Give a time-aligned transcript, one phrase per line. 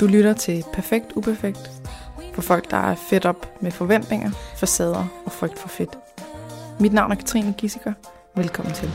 [0.00, 1.70] Du lytter til Perfekt Uperfekt
[2.34, 5.98] for folk, der er fedt op med forventninger, facader og frygt for fedt.
[6.80, 7.92] Mit navn er Katrine Gissiker.
[8.36, 8.88] Velkommen til.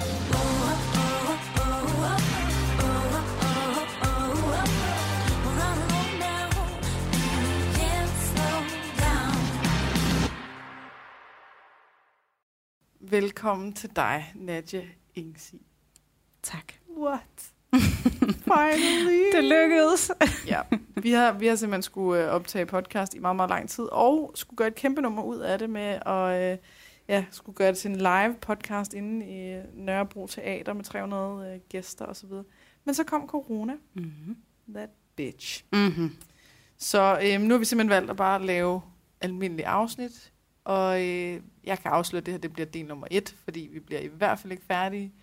[13.00, 14.82] Velkommen til dig, Nadja
[15.16, 15.66] Ingsi.
[16.44, 16.74] Tak.
[16.98, 17.53] What?
[18.44, 19.32] Finally!
[19.36, 20.12] Det lykkedes.
[20.54, 20.62] ja,
[20.96, 24.32] vi har, vi har simpelthen skulle øh, optage podcast i meget, meget lang tid, og
[24.36, 26.58] skulle gøre et kæmpe nummer ud af det med at øh,
[27.08, 31.60] ja, skulle gøre det til en live podcast inde i Nørrebro Teater med 300 øh,
[31.70, 32.30] gæster osv.
[32.86, 33.74] Men så kom corona.
[33.94, 34.38] Mm-hmm.
[34.76, 35.64] That bitch.
[35.74, 36.12] Mm-hmm.
[36.78, 38.82] Så øh, nu har vi simpelthen valgt at bare lave
[39.22, 40.32] almindelige afsnit,
[40.64, 43.80] og øh, jeg kan afsløre, at det her det bliver del nummer et, fordi vi
[43.80, 45.14] bliver i hvert fald ikke færdige.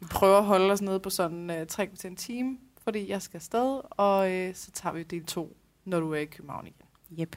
[0.00, 2.58] Vi prøver at holde os nede på sådan øh, tre til en time,
[2.90, 6.24] fordi jeg skal afsted, og øh, så tager vi del to, når du er i
[6.24, 7.18] København igen.
[7.20, 7.36] Yep.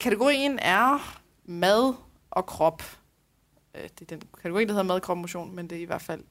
[0.00, 1.94] Kategorien er mad
[2.30, 2.82] og krop.
[3.74, 6.02] Øh, det er den kategori, der hedder mad, krop motion, men det er i hvert
[6.02, 6.24] fald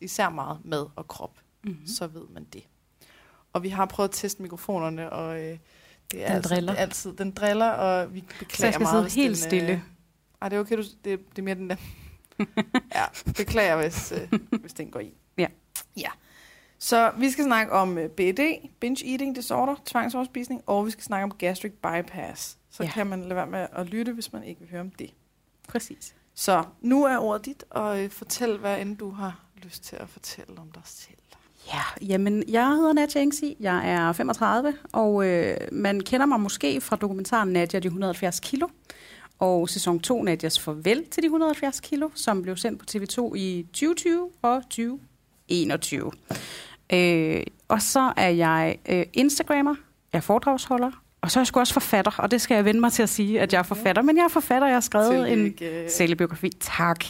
[0.00, 1.38] især meget mad og krop.
[1.64, 1.86] Mm-hmm.
[1.86, 2.62] Så ved man det.
[3.52, 5.58] Og vi har prøvet at teste mikrofonerne, og øh,
[6.10, 6.72] det er Den altså, driller.
[6.72, 9.72] Er altid, den driller, og vi beklager Så jeg skal meget, sidde helt den, stille.
[9.72, 9.80] Øh,
[10.42, 11.76] ej, det er okay, du, det, det er mere den der.
[12.94, 13.04] ja,
[13.36, 15.14] beklager, hvis, øh, hvis den går i.
[15.38, 15.46] Ja.
[15.96, 16.10] Ja.
[16.78, 18.38] Så vi skal snakke om øh, BED,
[18.80, 22.58] Binge Eating Disorder, tvangsoverspisning, og vi skal snakke om gastric bypass.
[22.70, 22.90] Så Ja.
[22.90, 25.10] kan man lade være med at lytte, hvis man ikke vil høre om det.
[25.68, 26.14] Præcis.
[26.34, 30.08] Så nu er ordet dit, og øh, fortæl, hvad end du har lyst til at
[30.08, 31.14] fortælle om dig selv.
[31.74, 36.80] Ja, jamen, jeg hedder Nadja Engsi, jeg er 35, og øh, man kender mig måske
[36.80, 38.68] fra dokumentaren Nadja de 170 kilo,
[39.38, 43.62] og sæson 2 Nadjas Farvel til de 170 kilo, som blev sendt på TV2 i
[43.72, 44.62] 2020 og
[45.48, 46.12] 2021.
[46.92, 49.74] Øh, og så er jeg øh, Instagrammer,
[50.12, 50.90] jeg er foredragsholder,
[51.20, 53.08] og så er jeg sgu også forfatter, og det skal jeg vende mig til at
[53.08, 55.54] sige, at jeg er forfatter, men jeg er forfatter, jeg har skrevet en
[55.88, 56.50] selvbiografi.
[56.60, 57.04] Tak.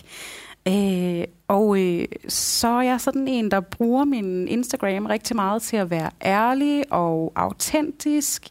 [0.69, 5.77] Øh, og øh, så er jeg sådan en, der bruger min Instagram rigtig meget til
[5.77, 8.49] at være ærlig og autentisk,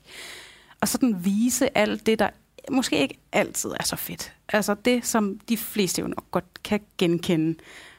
[0.81, 2.29] og sådan vise alt det, der
[2.72, 4.34] måske ikke altid er så fedt.
[4.50, 7.56] Altså det, som de fleste jo nok godt kan genkende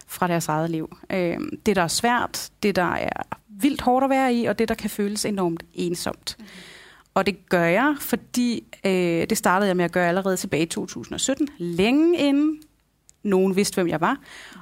[0.09, 0.97] fra deres eget liv.
[1.11, 4.69] Øh, det, der er svært, det, der er vildt hårdt at være i, og det,
[4.69, 6.37] der kan føles enormt ensomt.
[6.39, 6.45] Mm.
[7.15, 10.67] Og det gør jeg, fordi øh, det startede jeg med at gøre allerede tilbage i
[10.67, 12.61] 2017, længe inden
[13.23, 14.15] nogen vidste, hvem jeg var.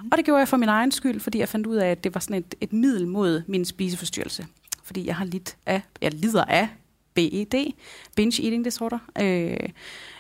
[0.03, 0.09] Mm.
[0.13, 2.15] Og det gjorde jeg for min egen skyld, fordi jeg fandt ud af, at det
[2.15, 4.47] var sådan et, et middel mod min spiseforstyrrelse.
[4.85, 6.69] Fordi jeg har lidt af, jeg lider af
[7.15, 7.73] BED,
[8.17, 8.99] Binge Eating Disorder.
[9.21, 9.69] Øh,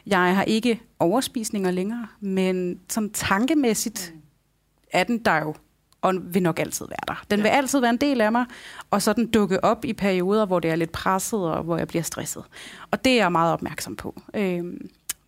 [0.06, 4.20] jeg har ikke overspisninger længere, men sådan tankemæssigt Mm.
[4.96, 5.54] Er den der jo,
[6.02, 7.24] og vil nok altid være der.
[7.30, 7.42] Den Ja.
[7.42, 8.44] vil altid være en del af mig,
[8.90, 11.88] og så den dukke op i perioder, hvor det er lidt presset, og hvor jeg
[11.88, 12.44] bliver stresset.
[12.90, 14.20] Og det er jeg meget opmærksom på.
[14.34, 14.64] Øh,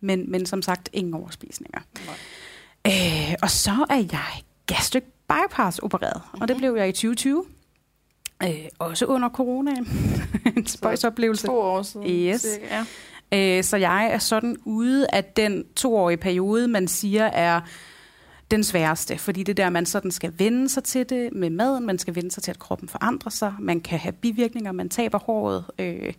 [0.01, 1.79] men, men som sagt, ingen overspisninger.
[2.05, 2.15] Nej.
[3.29, 6.41] Øh, og så er jeg gastric bypass opereret, mm-hmm.
[6.41, 7.45] og det blev jeg i 2020.
[8.43, 9.87] Øh, også under coronaen.
[10.57, 11.47] en spøjsoplevelse.
[11.47, 12.07] To år siden.
[12.07, 12.41] Yes.
[12.41, 12.65] Cirka,
[13.31, 13.57] ja.
[13.57, 17.61] Øh, så jeg er sådan ude af den toårige periode, man siger er
[18.51, 19.17] den sværeste.
[19.17, 22.31] Fordi det der, man sådan skal vende sig til det med maden, man skal vende
[22.31, 26.13] sig til, at kroppen forandrer sig, man kan have bivirkninger, man taber håret, øh,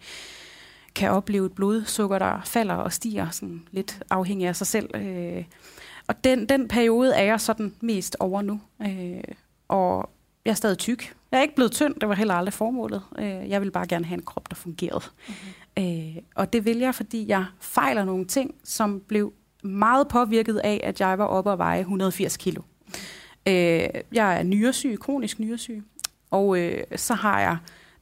[0.94, 4.96] kan opleve et blodsukker, der falder og stiger sådan lidt afhængig af sig selv.
[4.96, 5.44] Øh,
[6.06, 8.60] og den, den periode er jeg sådan mest over nu.
[8.82, 9.34] Øh,
[9.68, 10.10] og
[10.44, 11.14] jeg er stadig tyk.
[11.32, 13.02] Jeg er ikke blevet tynd, det var heller aldrig formålet.
[13.18, 15.04] Øh, jeg vil bare gerne have en krop, der fungerede.
[15.28, 16.16] Mm-hmm.
[16.16, 20.80] Øh, og det vil jeg, fordi jeg fejler nogle ting, som blev meget påvirket af,
[20.84, 22.62] at jeg var oppe og veje 180 kilo.
[23.48, 25.82] Øh, jeg er nyresyg, kronisk nyresyg,
[26.30, 27.56] og øh, så har jeg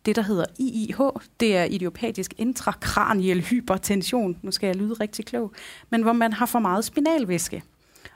[0.06, 1.00] det, der hedder IIH.
[1.40, 4.38] Det er idiopatisk intrakraniel hypertension.
[4.42, 5.52] Nu skal jeg lyde rigtig klog.
[5.90, 7.62] Men hvor man har for meget spinalvæske.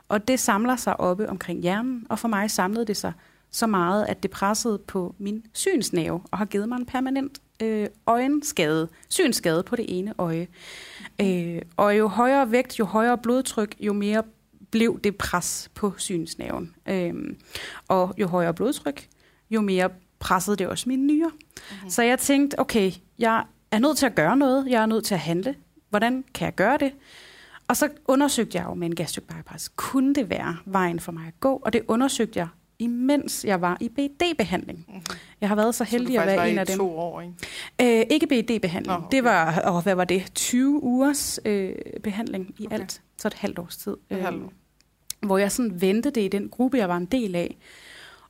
[0.09, 3.13] Og det samler sig oppe omkring hjernen, og for mig samlede det sig
[3.51, 7.87] så meget, at det pressede på min synsnæve, og har givet mig en permanent øh,
[8.07, 10.47] øjenskade, synsskade på det ene øje.
[11.21, 14.23] Øh, og jo højere vægt, jo højere blodtryk, jo mere
[14.71, 16.75] blev det pres på synsnæven.
[16.89, 17.13] Øh,
[17.87, 19.07] og jo højere blodtryk,
[19.49, 19.89] jo mere
[20.19, 21.29] pressede det også mine nyrer.
[21.29, 21.89] Mm-hmm.
[21.89, 25.13] Så jeg tænkte, okay, jeg er nødt til at gøre noget, jeg er nødt til
[25.13, 25.55] at handle.
[25.89, 26.91] Hvordan kan jeg gøre det?
[27.67, 31.27] Og så undersøgte jeg jo med en gastric bypass, kunne det være vejen for mig
[31.27, 31.61] at gå?
[31.65, 32.47] Og det undersøgte jeg,
[32.83, 34.85] imens jeg var i BD-behandling.
[34.87, 35.01] Mm-hmm.
[35.41, 36.77] Jeg har været så heldig så at være en af dem.
[36.77, 37.99] to år, ikke?
[37.99, 38.97] Øh, ikke BD-behandling.
[38.97, 39.07] Okay.
[39.11, 42.75] Det var, åh, hvad var det, 20 ugers øh, behandling i Okay.
[42.79, 43.01] alt.
[43.17, 43.97] Så et halvt års tid.
[44.09, 44.53] Øh, halvt år.
[45.25, 47.57] Hvor jeg sådan vendte det i den gruppe, jeg var en del af.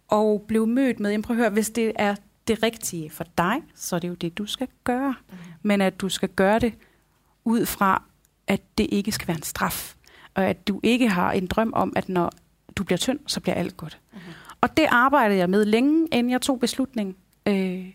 [0.07, 2.15] Og blev mødt med, prøv at høre, hvis det er
[2.47, 5.15] det rigtige for dig, så er det jo det, du skal gøre.
[5.29, 5.37] Mm.
[5.61, 6.73] Men at du skal gøre det
[7.45, 8.03] ud fra,
[8.47, 9.95] at det ikke skal være en straf.
[10.33, 12.31] Og at du ikke har en drøm om, at når
[12.75, 13.99] du bliver tynd, så bliver alt godt.
[14.13, 14.19] Mm.
[14.63, 17.15] Og det arbejdede jeg med længe, inden jeg tog beslutningen.
[17.47, 17.85] Øh,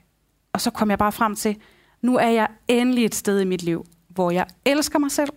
[0.53, 1.57] og så kom jeg bare frem til,
[2.03, 5.31] nu er jeg endelig et sted i mit liv, hvor jeg elsker mig selv,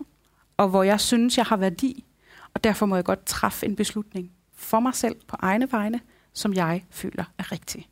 [0.57, 2.05] og hvor jeg synes, jeg har værdi.
[2.53, 5.99] Og derfor må jeg godt træffe en beslutning for mig selv på egne vegne,
[6.33, 7.89] som jeg føler er rigtig.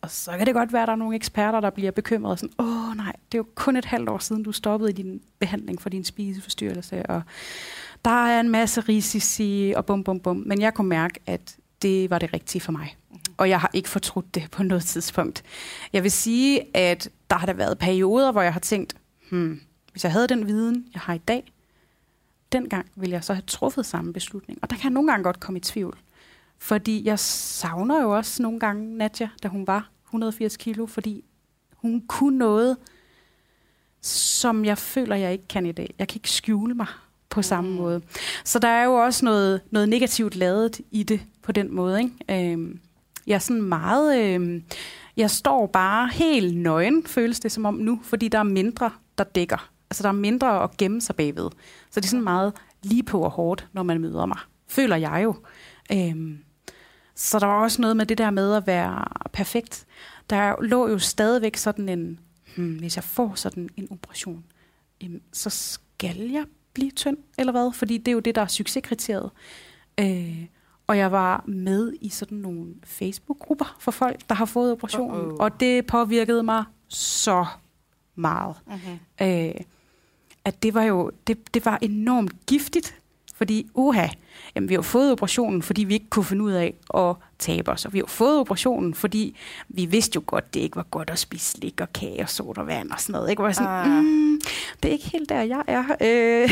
[0.00, 2.36] Og så kan det godt være, at der er nogle eksperter, der bliver bekymrede.
[2.36, 5.22] Sådan, åh nej, det er jo kun et halvt år siden, du stoppede i din
[5.38, 7.22] behandling for din spiseforstyrrelse, og
[8.04, 10.36] der er en masse risici, og bum, bum, bum.
[10.46, 12.96] Men jeg kunne mærke, at det var det rigtige for mig.
[13.36, 15.42] Og jeg har ikke fortrudt det på noget tidspunkt.
[15.92, 18.96] Jeg vil sige, at der har der været perioder, hvor jeg har tænkt,
[19.30, 19.60] hmm,
[19.92, 21.52] hvis jeg havde den viden, jeg har i dag,
[22.52, 24.58] dengang ville jeg så have truffet samme beslutning.
[24.62, 25.98] Og der kan jeg nogle gange godt komme i tvivl.
[26.58, 31.24] Fordi jeg savner jo også nogle gange Nadja, da hun var 180 kilo, fordi
[31.76, 32.76] hun kunne noget,
[34.00, 35.94] som jeg føler, jeg ikke kan i dag.
[35.98, 36.86] Jeg kan ikke skjule mig
[37.32, 37.76] på samme mm.
[37.76, 38.02] måde.
[38.44, 42.02] Så der er jo også noget, noget negativt lavet i det på den måde.
[42.02, 42.52] Ikke?
[42.52, 42.80] Øhm,
[43.26, 44.24] jeg er sådan meget...
[44.24, 44.64] Øhm,
[45.16, 49.24] jeg står bare helt nøgen, føles det som om nu, fordi der er mindre, der
[49.24, 49.70] dækker.
[49.90, 51.50] Altså der er mindre at gemme sig bagved.
[51.90, 52.52] Så det er sådan meget
[52.82, 54.38] lige på og hårdt, når man møder mig.
[54.68, 55.34] Føler jeg jo.
[55.92, 56.38] Øhm,
[57.14, 59.86] så der var også noget med det der med at være perfekt.
[60.30, 62.20] Der lå jo stadigvæk sådan en,
[62.56, 64.44] hmm, hvis jeg får sådan en operation,
[65.32, 67.72] så skal jeg blive tynd, eller hvad?
[67.72, 69.30] Fordi det er jo det, der er succeskriteriet.
[70.00, 70.46] Øh,
[70.86, 75.36] og jeg var med i sådan nogle Facebook-grupper for folk, der har fået operationen, Uh-oh.
[75.36, 77.46] og det påvirkede mig så
[78.14, 78.56] meget.
[78.66, 79.24] Uh-huh.
[79.24, 79.54] Øh,
[80.44, 83.01] at det var jo det, det var enormt giftigt
[83.42, 84.08] fordi, uha,
[84.54, 87.84] jamen, vi har fået operationen, fordi vi ikke kunne finde ud af at tabe os.
[87.84, 89.36] Og vi har fået operationen, fordi
[89.68, 92.90] vi vidste jo godt, det ikke var godt at spise slik og kage og sodavand
[92.90, 93.30] og sådan noget.
[93.30, 93.42] Ikke?
[93.42, 94.04] Var sådan, uh.
[94.04, 94.40] mm,
[94.82, 95.84] det er ikke helt der, jeg er.
[96.00, 96.50] Øh,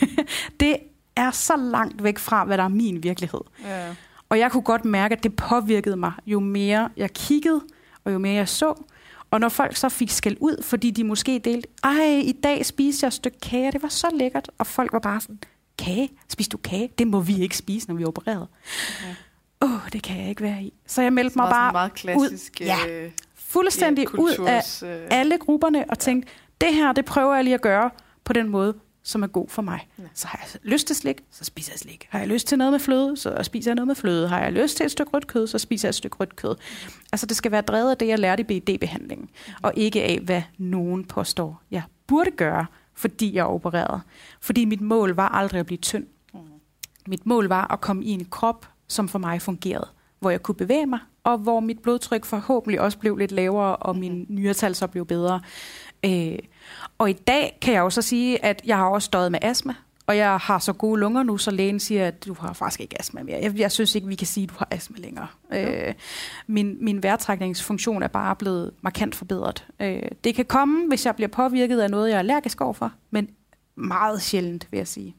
[0.60, 0.76] det
[1.16, 3.40] er så langt væk fra, hvad der er min virkelighed.
[3.66, 3.94] Yeah.
[4.28, 7.60] Og jeg kunne godt mærke, at det påvirkede mig, jo mere jeg kiggede,
[8.04, 8.82] og jo mere jeg så.
[9.30, 13.04] Og når folk så fik skæld ud, fordi de måske delte, ej, i dag spiste
[13.04, 14.50] jeg et stykke kage, det var så lækkert.
[14.58, 15.38] Og folk var bare sådan,
[15.78, 16.10] kage?
[16.28, 16.90] Spiser du kage?
[16.98, 18.48] Det må vi ikke spise, når vi er opereret.
[19.62, 19.74] Åh, okay.
[19.74, 20.72] oh, det kan jeg ikke være i.
[20.86, 25.06] Så jeg meldte mig bare meget klassisk, ud, ja, øh, fuldstændig ja, ud af øh,
[25.10, 26.66] alle grupperne og tænkte, ja.
[26.66, 27.90] det her, det prøver jeg lige at gøre
[28.24, 29.88] på den måde, som er god for mig.
[29.98, 30.02] Ja.
[30.14, 32.06] Så har jeg lyst til slik, så spiser jeg slik.
[32.10, 34.28] Har jeg lyst til noget med fløde, så spiser jeg noget med fløde.
[34.28, 36.56] Har jeg lyst til et stykke rødt kød, så spiser jeg et stykke rødt kød.
[37.12, 39.52] Altså det skal være drevet af det, jeg lærte i BD-behandlingen, mm.
[39.62, 44.00] og ikke af, hvad nogen påstår, jeg burde gøre fordi jeg opererede.
[44.40, 46.06] Fordi mit mål var aldrig at blive tynd.
[46.34, 46.40] Mm.
[47.06, 49.88] Mit mål var at komme i en krop, som for mig fungerede.
[50.20, 53.96] Hvor jeg kunne bevæge mig, og hvor mit blodtryk forhåbentlig også blev lidt lavere, og
[53.96, 54.26] min mm.
[54.28, 55.40] nyretal så blev bedre.
[56.04, 56.38] Øh,
[56.98, 59.74] og i dag kan jeg jo så sige, at jeg har også stået med astma,
[60.12, 63.00] og jeg har så gode lunger nu, så lægen siger, at du har faktisk ikke
[63.00, 63.38] astma mere.
[63.42, 65.26] Jeg, jeg synes ikke, vi kan sige, at du har astma længere.
[65.52, 65.88] Ja.
[65.88, 65.94] Øh,
[66.46, 69.66] min, min vejrtrækningsfunktion er bare blevet markant forbedret.
[69.80, 73.28] Øh, det kan komme, hvis jeg bliver påvirket af noget, jeg er allergisk overfor, men
[73.74, 75.16] meget sjældent, vil jeg sige.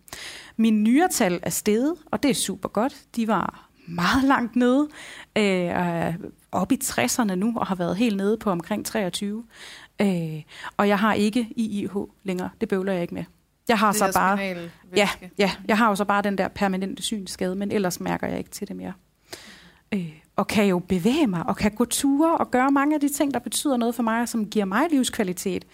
[0.58, 2.96] Min nyretal er steget, og det er super godt.
[3.16, 4.88] De var meget langt nede,
[5.38, 6.16] øh,
[6.52, 9.44] oppe i 60'erne nu, og har været helt nede på omkring 23.
[10.02, 10.42] Øh,
[10.78, 12.50] og jeg har ikke IIH længere.
[12.62, 13.24] Det bøvler jeg ikke med.
[13.68, 14.40] Jeg har så bare
[14.96, 18.38] ja, ja, jeg har jo så bare den der permanente synsskade, men ellers mærker jeg
[18.38, 18.94] ikke til det mere.
[19.94, 23.10] Øh, og kan jo bevæge mig, og kan gå ture og gøre mange af de
[23.10, 25.66] ting, der betyder noget for mig, som giver mig livskvalitet.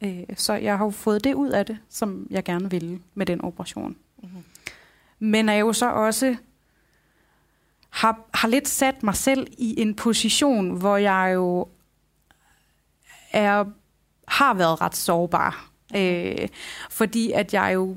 [0.00, 3.26] Øh, så jeg har jo fået det ud af det, som jeg gerne ville med
[3.26, 3.96] den operation.
[4.22, 4.44] Mm-hmm.
[5.18, 6.36] Men er jo så også
[7.90, 11.68] har, har lidt sat mig selv i en position, hvor jeg jo
[13.32, 13.64] er,
[14.28, 16.48] har været ret sårbar Øh,
[16.90, 17.96] fordi at jeg jo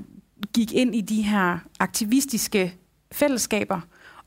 [0.54, 2.76] gik ind i de her aktivistiske
[3.12, 3.82] fællesskaber,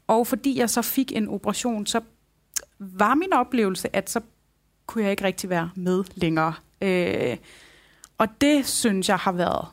[0.06, 2.00] og fordi jeg så fik en operation, så
[2.78, 4.20] var min oplevelse, at så
[4.86, 6.54] kunne jeg ikke rigtig være med længere.
[6.80, 7.36] Øh,
[8.18, 9.66] og det synes jeg har været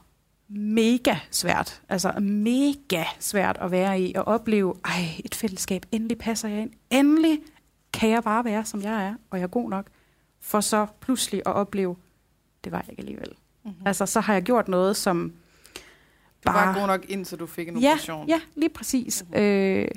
[0.48, 1.82] mega svært.
[1.90, 6.72] Altså mega svært at være i og opleve, ej, et fællesskab, endelig passer jeg ind.
[6.90, 7.40] Endelig
[7.94, 9.88] kan jeg bare være, som jeg er, og jeg er god nok.
[10.40, 11.96] For så pludselig at opleve,
[12.64, 13.32] det var jeg ikke alligevel.
[13.68, 13.88] Mm-hmm.
[13.88, 15.34] Altså, så har jeg gjort noget, som
[16.46, 16.68] du bare...
[16.68, 18.28] var god nok ind, så du fik en ja, operation.
[18.28, 19.24] Ja, lige præcis.
[19.24, 19.44] Mm-hmm.
[19.44, 19.88] Øh,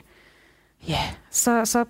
[0.88, 1.84] ja, så, så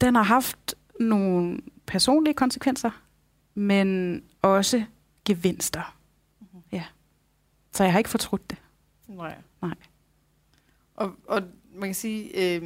[0.00, 2.90] den har haft nogle personlige konsekvenser,
[3.54, 4.84] men også
[5.24, 5.96] gevinster.
[6.40, 6.62] Mm-hmm.
[6.72, 6.84] Ja.
[7.72, 8.58] Så jeg har ikke fortrudt det.
[9.08, 9.34] Nej.
[9.62, 9.74] Nej.
[10.94, 11.42] Og, og
[11.74, 12.62] man kan sige, øh,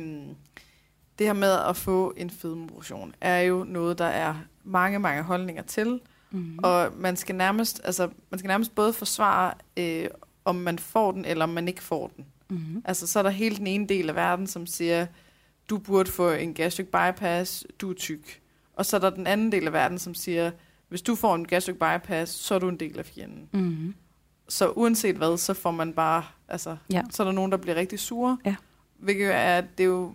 [1.18, 4.34] det her med at få en fedmeoperation er jo noget, der er
[4.64, 6.00] mange, mange holdninger til.
[6.30, 6.58] Mm.
[6.62, 10.06] Og man skal nærmest, altså, man skal nærmest både forsvare, øh,
[10.44, 12.26] om man får den, eller om man ikke får den.
[12.50, 12.82] Mm.
[12.84, 15.06] Altså, så er der hele den ene del af verden, som siger,
[15.70, 18.40] du burde få en gastric bypass, du er tyk.
[18.74, 20.50] Og så er der den anden del af verden, som siger,
[20.88, 23.48] hvis du får en gastric bypass, så er du en del af fjenden.
[23.52, 23.94] Mm.
[24.48, 27.02] Så uanset hvad, så får man bare, altså, Ja.
[27.10, 28.38] så er der nogen, der bliver rigtig sure.
[28.44, 28.54] Ja.
[28.98, 30.12] Hvilket er, det er jo,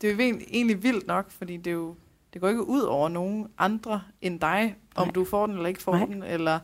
[0.00, 1.94] det er jo egentlig vildt nok, fordi det er jo,
[2.36, 5.12] det går ikke ud over nogen andre end dig, om Nej.
[5.12, 6.06] du får den eller ikke får Nej.
[6.06, 6.58] den, eller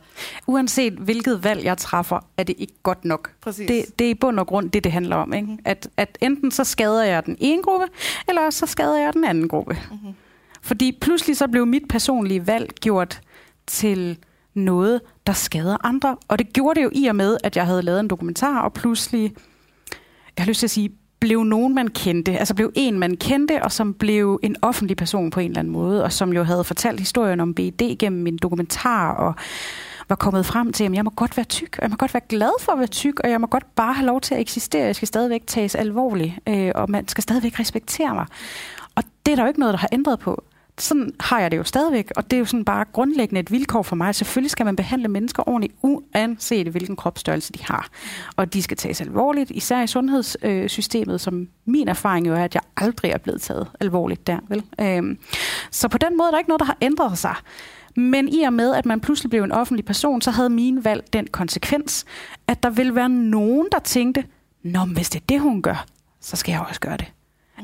[0.47, 3.31] Uanset hvilket valg jeg træffer, er det ikke godt nok.
[3.41, 3.67] præcis.
[3.67, 5.33] Det, det er i bund og grund det, det handler om.
[5.33, 5.47] Ikke?
[5.47, 5.59] Mhm.
[5.65, 7.87] At, at enten så skader jeg den ene gruppe,
[8.27, 9.77] eller så skader jeg den anden gruppe.
[9.91, 10.13] Mhm.
[10.61, 13.21] Fordi pludselig så blev mit personlige valg gjort
[13.67, 14.17] til
[14.53, 16.17] noget, der skader andre.
[16.27, 18.73] Og det gjorde det jo i og med, at jeg havde lavet en dokumentar, og
[18.73, 19.33] pludselig,
[20.37, 20.89] jeg har lyst til at sige,
[21.23, 22.37] blev nogen, man kendte.
[22.37, 25.73] Altså blev en, man kendte, og som blev en offentlig person på en eller anden
[25.73, 29.35] måde, og som jo havde fortalt historien om BD gennem min dokumentar, og
[30.09, 32.21] var kommet frem til, at jeg må godt være tyk, og jeg må godt være
[32.29, 34.85] glad for at være tyk, og jeg må godt bare have lov til at eksistere.
[34.85, 38.25] Jeg skal stadigvæk tages alvorligt, øh, og man skal stadigvæk respektere mig.
[38.95, 40.43] Og det er der jo ikke noget, der har ændret på.
[40.77, 43.81] Sådan har jeg det jo stadigvæk, og det er jo sådan bare grundlæggende et vilkår
[43.81, 44.15] for mig.
[44.15, 47.89] Selvfølgelig skal man behandle mennesker ordentligt, uanset hvilken kropsstørrelse de har.
[48.35, 52.61] Og de skal tages alvorligt, især i sundhedssystemet, som min erfaring jo er, at jeg
[52.77, 54.39] aldrig er blevet taget alvorligt der.
[54.47, 54.63] Vel?
[54.79, 55.17] Øhm,
[55.71, 57.35] så på den måde er der ikke noget, der har ændret sig.
[57.95, 61.13] Men i og med, at man pludselig blev en offentlig person, så havde min valg
[61.13, 62.05] den konsekvens,
[62.47, 64.23] at der ville være nogen, der tænkte,
[64.63, 65.85] Nå, men hvis det er det, hun gør,
[66.21, 67.11] så skal jeg også gøre det.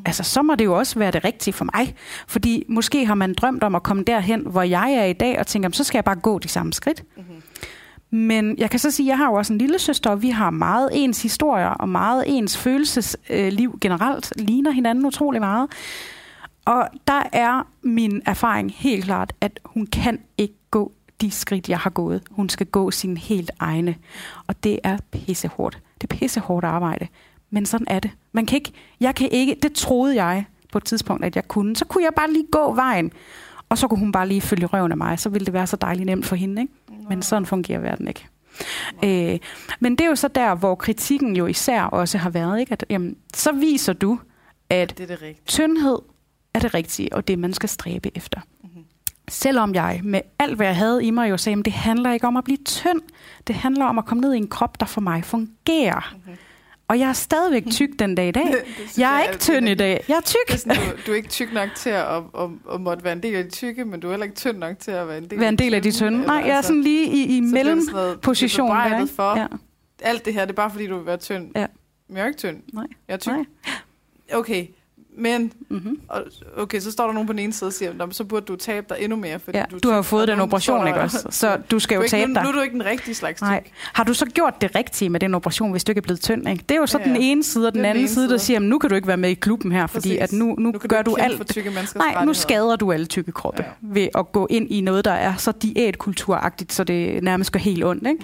[0.06, 1.96] Altså, så må det jo også være det rigtige for mig.
[2.28, 5.48] Fordi måske har man drømt om at komme derhen, hvor jeg er i dag, og
[5.48, 7.04] tænker, "Jamen, så skal jeg bare gå de samme skridt.
[7.18, 7.26] Mhm.
[8.12, 10.30] Men jeg kan så sige, at jeg har jo også en lille søster, og vi
[10.30, 15.70] har meget ens historier, og meget ens følelsesliv generelt, ligner hinanden utrolig meget.
[16.66, 20.92] Og der er min erfaring helt klart, at hun kan ikke gå
[21.22, 22.24] de skridt, jeg har gået.
[22.32, 23.96] Hun skal gå sine helt egne.
[24.48, 25.80] Og det er pissehårdt.
[26.02, 27.08] Det er pissehårdt arbejde.
[27.50, 28.12] Men sådan er det.
[28.32, 31.76] Man kan ikke, jeg kan ikke, det troede jeg på et tidspunkt, at jeg kunne.
[31.76, 33.12] Så kunne jeg bare lige gå vejen,
[33.70, 35.20] og så kunne hun bare lige følge røven af mig.
[35.20, 36.62] Så ville det være så dejligt nemt for hende.
[36.62, 36.74] Ikke?
[37.10, 38.28] Men sådan fungerer verden ikke.
[39.04, 39.40] Øh,
[39.80, 42.72] men det er jo så der, hvor kritikken jo især også har været, ikke?
[42.72, 44.20] at jamen, så viser du,
[44.70, 45.46] at Det er det rigtige.
[45.46, 46.00] tyndhed
[46.54, 48.42] er det rigtige, og det man skal stræbe efter.
[49.30, 52.28] Selvom jeg med alt, hvad jeg havde i mig, jo sagde, at det handler ikke
[52.28, 53.02] om at blive tynd.
[53.48, 56.16] Det handler om at komme ned i en krop, der for mig fungerer.
[56.26, 56.36] Mhm.
[56.90, 58.54] Og jeg er stadigvæk tyk den dag i dag.
[58.76, 60.06] Synes Jeg er ikke tynd i dag.
[60.08, 60.58] Jeg er Det er tyk.
[60.58, 63.24] sådan, du, du er ikke tyk nok til at, at, at, at måtte være en
[63.24, 65.30] del af de tykke, men du er heller ikke tynd nok til at være en
[65.30, 66.22] del, Være en del af de tynde.
[66.22, 67.42] Nej, jeg er sådan lige i, i
[68.50, 69.40] så bliver det for.
[69.40, 69.48] Ja.
[70.02, 71.52] Alt det her, det er bare fordi, du vil være tynd.
[71.56, 71.66] Ja.
[72.08, 72.58] Men jeg er ikke tynd.
[72.74, 72.86] Nej.
[73.08, 73.34] Jeg er tyk.
[73.34, 73.46] Nej.
[74.34, 74.68] Okay,
[75.18, 76.00] men Mm-hmm.
[76.08, 76.24] og-
[76.58, 78.46] okay, så står der nogen på den ene side og siger, "Nå, men så burde
[78.46, 80.88] du tabe dig endnu mere, fordi Ja, du du har jo tyk." fået den operation,
[80.88, 81.28] ikke og- også?
[81.42, 82.44] Så du skal Du jo ikke, tabe nu, dig.
[82.44, 83.48] nu er du ikke den rigtige slags tyk.
[83.48, 83.64] Nej.
[83.94, 86.50] Har du så gjort det rigtige med den operation, hvis du ikke er blevet tynd?
[86.50, 86.64] Ikke?
[86.70, 88.38] Det er jo så Ja, den ene side, og den den anden ene side, der
[88.38, 88.40] side.
[88.40, 90.80] siger, nu kan du ikke være med i klubben her, fordi at nu, nu, Nu
[90.80, 91.38] gør du, du alt.
[91.38, 93.70] for tykke menneskers Nej, nu skader du alle tykke kroppe ja.
[93.82, 97.84] ved at gå ind i noget, der er så diætkulturagtigt, så det nærmest går helt
[97.86, 98.08] ondt.
[98.08, 98.24] Ikke?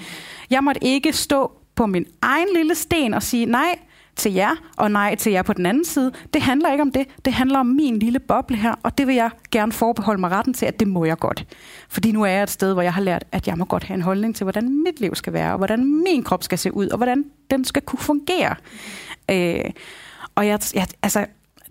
[0.50, 3.80] Jeg måtte ikke stå på min egen lille sten og sige nej
[4.16, 6.12] til jer, og nej til jer på den anden side.
[6.34, 7.08] Det handler ikke om det.
[7.26, 10.54] Det handler om min lille boble her, og det vil jeg gerne forbeholde mig retten
[10.54, 11.46] til, at det må jeg godt.
[11.90, 13.96] Fordi nu er jeg et sted, hvor jeg har lært, at jeg må godt have
[13.96, 16.88] en holdning til, hvordan mit liv skal være, og hvordan min krop skal se ud,
[16.90, 18.56] og hvordan den skal kunne fungere.
[19.32, 19.60] Øh,
[20.36, 21.26] og jeg, jeg, altså,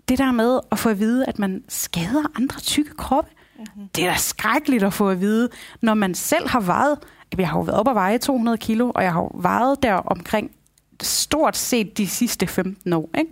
[0.09, 3.31] det der med at få at vide, at man skader andre tykke kroppe,
[3.75, 3.87] Mhm.
[3.95, 5.49] det er da skrækkeligt at få at vide,
[5.81, 6.97] når man selv har vejet,
[7.37, 9.93] jeg har jo været op og veje 200 kilo, og jeg har jo vejet der
[9.93, 10.51] omkring
[11.05, 13.09] stort set de sidste 15 år.
[13.17, 13.31] Ikke?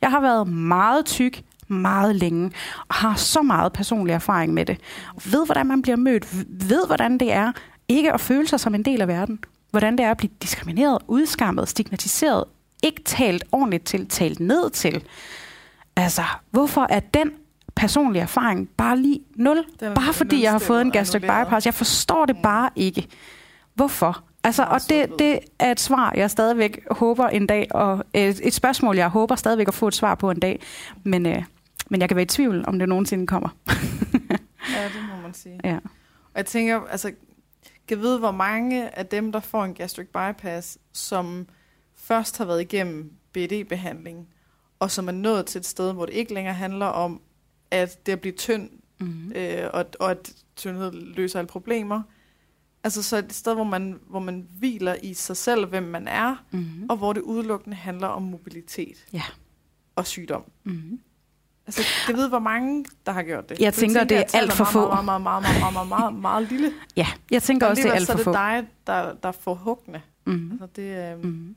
[0.00, 2.52] Jeg har været meget tyk, meget længe,
[2.88, 4.80] og har så meget personlig erfaring med det.
[5.24, 6.26] Ved, hvordan man bliver mødt,
[6.68, 7.52] ved, hvordan det er
[7.88, 9.38] ikke at føle sig som en del af verden.
[9.70, 12.44] Hvordan det er at blive diskrimineret, udskammet, stigmatiseret,
[12.82, 15.04] ikke talt ordentligt til, talt ned til.
[15.96, 17.30] Altså, hvorfor er den
[17.74, 19.64] personlige erfaring bare lige nul?
[19.80, 21.66] Bare fordi jeg har fået en gastric bypass.
[21.66, 23.06] Jeg forstår det bare ikke.
[23.74, 24.22] Hvorfor?
[24.48, 28.54] Altså, og det, det er et svar, jeg stadigvæk håber en dag, og et, et
[28.54, 30.62] spørgsmål, jeg håber stadigvæk at få et svar på en dag.
[31.04, 31.44] Men, øh,
[31.90, 33.48] men jeg kan være i tvivl, om det nogensinde kommer.
[34.74, 35.60] Ja, det må man sige.
[35.64, 35.76] Ja.
[36.24, 37.12] Og jeg tænker, altså,
[37.88, 41.46] kan vide, hvor mange af dem, der får en gastric bypass, som
[41.96, 44.28] først har været igennem BD-behandling,
[44.78, 47.20] og som er nået til et sted, hvor det ikke længere handler om,
[47.70, 49.32] at det at blive tynd, Mm-hmm.
[49.36, 52.02] øh, og, og at tyndhed løser alle problemer.
[52.84, 56.36] Altså så et sted, hvor man, hvor man hviler i sig selv, hvem man er,
[56.50, 56.86] Mm-hmm.
[56.90, 59.22] og hvor det udelukkende handler om mobilitet Ja.
[59.96, 60.42] og sygdom.
[60.64, 61.00] Mm-hmm.
[61.66, 63.60] Altså, jeg ved, hvor mange, der har gjort det.
[63.60, 64.88] Jeg For tænker, det er alt for få.
[64.88, 66.72] Meget, meget, meget, meget, meget, meget, meget, meget lille.
[66.96, 68.30] Ja, jeg tænker også, det er alt så for er få.
[68.30, 70.00] det dig, der, der får huggende.
[70.26, 70.50] Mm.
[70.52, 71.56] Altså, det, øh, Mm.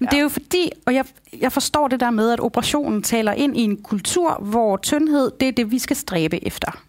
[0.00, 1.04] Men det er jo fordi, og jeg,
[1.40, 5.48] jeg forstår det der med, at operationen taler ind i en kultur, hvor tyndhed, det
[5.48, 6.82] er det, vi skal stræbe efter.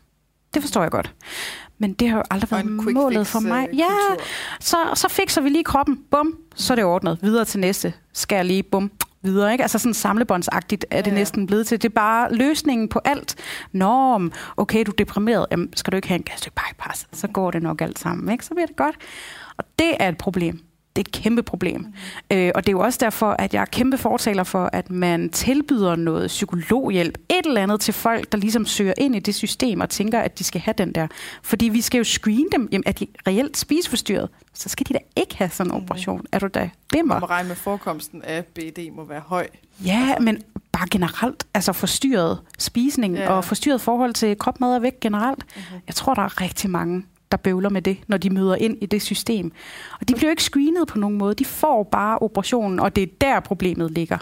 [0.53, 1.13] Det forstår jeg godt.
[1.83, 3.67] Men det har jo aldrig været målet for mig.
[3.73, 4.23] øh, Ja, kultur.
[4.59, 5.99] så, så fikser vi lige kroppen.
[6.11, 7.17] Bum, så er det ordnet.
[7.21, 7.93] Videre til næste.
[8.13, 9.51] Skal jeg lige, bum, videre.
[9.51, 9.61] Ikke?
[9.61, 11.19] Altså sådan samlebåndsagtigt er det Ja, ja.
[11.19, 11.81] næsten blevet til.
[11.81, 13.35] Det er bare løsningen på alt.
[13.71, 14.21] Nå,
[14.57, 15.45] okay, du er deprimeret.
[15.51, 17.07] Jamen, skal du ikke have en gastric bypass?
[17.11, 18.31] Så går det nok alt sammen.
[18.31, 18.45] Ikke?
[18.45, 18.95] Så bliver det godt.
[19.57, 20.59] Og det er et problem.
[20.95, 21.81] Det er et kæmpe problem.
[21.81, 22.37] Mm.
[22.37, 25.29] Øh, og det er jo også derfor, at jeg er kæmpe fortaler for, at man
[25.29, 29.79] tilbyder noget psykologhjælp, et eller andet til folk, der ligesom søger ind i det system
[29.79, 31.07] og tænker, at de skal have den der.
[31.43, 34.99] Fordi vi skal jo screene dem, jamen, er de reelt spiseforstyrret, så skal de da
[35.15, 36.25] ikke have sådan en operation.
[36.31, 37.19] Er du da Man bimmer?
[37.19, 39.47] må regne med forekomsten af BD må være høj.
[39.85, 43.29] Ja, men bare generelt, altså forstyrret spisning Ja.
[43.31, 45.43] og forstyrret forhold til krop, mad og vægt generelt.
[45.55, 45.63] Mhm.
[45.87, 48.85] Jeg tror, der er rigtig mange, der bøvler med det, når de møder ind i
[48.85, 49.51] det system.
[50.01, 51.35] Og de bliver jo ikke screenet på nogen måde.
[51.35, 54.17] De får bare operationen, og det er der problemet ligger.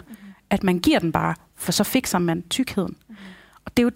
[0.50, 2.96] At man giver den bare, for så fikser man tykkheden.
[3.64, 3.90] Og det er jo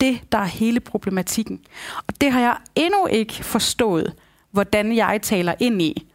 [0.00, 1.60] det, der er hele problematikken.
[2.06, 4.14] Og det har jeg endnu ikke forstået,
[4.50, 6.06] hvordan jeg taler ind i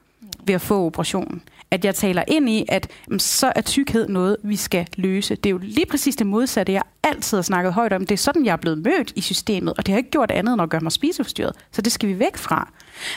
[0.44, 1.42] ved at få operationen.
[1.76, 5.36] At jeg taler ind i, at så er tykkhed noget, vi skal løse.
[5.36, 8.06] Det er jo lige præcis det modsatte, jeg altid har snakket højt om.
[8.06, 10.54] Det er sådan, jeg er blevet mødt i systemet, og det har ikke gjort andet
[10.54, 11.56] end at gøre mig spiseforstyrret.
[11.72, 12.72] Så det skal vi væk fra.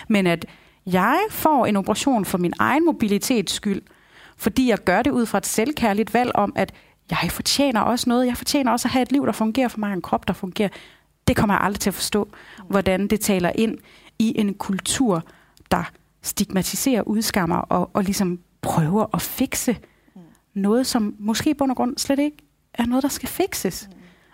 [0.08, 0.46] Men at
[0.86, 3.82] jeg får en operation for min egen mobilitets skyld,
[4.36, 6.72] fordi jeg gør det ud fra et selvkærligt valg om, at
[7.10, 8.26] jeg fortjener også noget.
[8.26, 10.68] Jeg fortjener også at have et liv, der fungerer for mig, en krop, der fungerer.
[11.28, 12.28] Det kommer jeg aldrig til at forstå,
[12.68, 13.78] hvordan det taler ind
[14.18, 15.22] i en kultur,
[15.70, 15.90] der
[16.22, 19.78] stigmatiserer, udskammer og, og ligesom prøver at fikse
[20.54, 22.36] noget, som måske i bund og grund slet ikke
[22.74, 23.88] er noget, der skal fikses.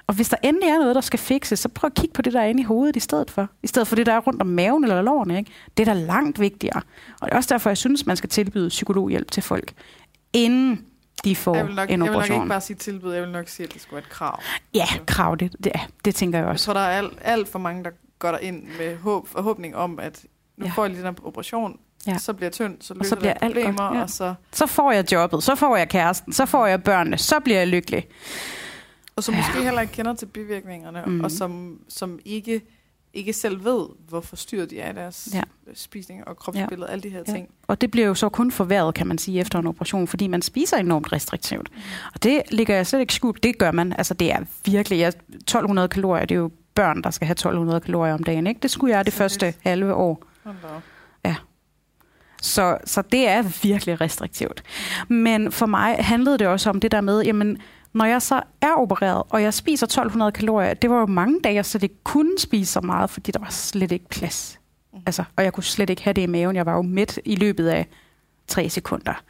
[0.07, 2.33] Og hvis der endelig er noget, der skal fikses, så prøv at kigge på det,
[2.33, 3.49] der er inde i hovedet i stedet for.
[3.63, 5.39] I stedet for det, der er rundt om maven eller lårene.
[5.39, 5.51] Ikke?
[5.77, 6.83] Det er da langt vigtigere.
[7.21, 9.73] Og det er også derfor, jeg synes, man skal tilbyde psykologhjælp til folk,
[10.33, 10.85] inden
[11.25, 12.41] de får Jeg vil, nok, en jeg vil nok operation.
[12.43, 14.41] ikke bare sige tilbud, jeg vil nok sige, at det skulle være et krav.
[14.75, 15.73] Ja, krav, det, det,
[16.05, 16.65] det tænker jeg Jeg også.
[16.65, 19.99] tror, der er alt, alt for mange, der går der ind med håb, forhåbning om,
[19.99, 20.25] at
[20.57, 20.73] nu ja.
[20.73, 22.13] får jeg lige den her operation, Ja.
[22.13, 22.19] ja.
[22.19, 24.03] så bliver jeg tynd, så så løser bliver det alt godt, problemer, ja.
[24.03, 27.41] og, så, Så får jeg jobbet, så får jeg kæresten, så får jeg børnene, så
[27.41, 28.09] bliver jeg lykkelig.
[29.17, 31.21] og som måske heller ikke kender til bivirkningerne, mm.
[31.25, 32.61] og som, som ikke,
[33.15, 35.37] ikke selv ved, hvor forstyrret de er i deres Ja.
[35.39, 35.43] ja.
[35.75, 36.93] spisning og kropsbillede, ja.
[36.93, 37.33] alle de her Ja.
[37.33, 37.49] ting.
[37.69, 40.43] Og det bliver jo så kun forværret, kan man sige, efter en operation, fordi man
[40.43, 41.69] spiser enormt restriktivt.
[42.15, 43.43] Og det ligger jeg slet ikke skjult.
[43.43, 43.93] Det gør man.
[43.93, 47.81] Altså det er virkelig, jeg, 1200 kalorier, det er jo børn, der skal have 1200
[47.81, 48.47] kalorier om dagen.
[48.47, 48.61] Ikke?
[48.63, 50.23] Det skulle jeg det Så første halve år.
[50.45, 50.57] Hold.
[52.45, 54.63] Så, så det er virkelig restriktivt.
[55.09, 57.59] Men for mig handlede det også om det der med, jamen,
[57.93, 61.55] når jeg så er opereret, og jeg spiser 1200 kalorier, det var jo mange dage,
[61.55, 64.59] jeg slet ikke kunne spise så meget, fordi der var slet ikke plads.
[65.07, 66.57] Altså, og jeg kunne slet ikke have det i maven.
[66.57, 67.87] Jeg var jo midt i løbet af
[68.49, 69.23] tre sekunder.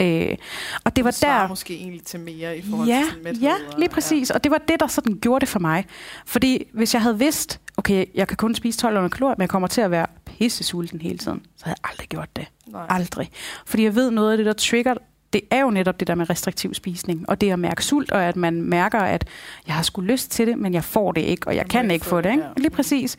[0.00, 0.36] Øh,
[0.84, 1.48] og det var svarer der...
[1.48, 3.42] måske egentlig til mere i forhold Ja, til mæthed.
[3.42, 4.30] ja, lige præcis.
[4.30, 5.84] Og det var det, der sådan gjorde det for mig.
[6.26, 9.68] Fordi hvis jeg havde vidst, okay, jeg kan kun spise 1200 kalorier, men jeg kommer
[9.68, 10.06] til at være
[10.38, 12.46] pisse sulten hele tiden, så havde jeg aldrig gjort det.
[12.66, 12.86] Nej.
[12.88, 13.30] Aldrig.
[13.66, 14.94] Fordi jeg ved noget af det, der trigger,
[15.32, 17.28] det er jo netop det der med restriktiv spisning.
[17.28, 19.28] Og det at mærke sult, og at man mærker, at
[19.66, 22.06] jeg har sgu lyst til det, men jeg får det ikke, og jeg kan ikke
[22.06, 22.30] få det.
[22.30, 22.44] Ikke?
[22.56, 23.16] Lige præcis.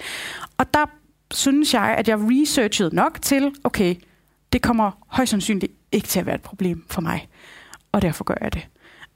[0.58, 0.86] Og der
[1.32, 3.95] synes jeg, at jeg researchede nok til, okay,
[4.53, 7.27] det kommer højst sandsynligt ikke til at være et problem for mig.
[7.91, 8.67] Og derfor gør jeg det.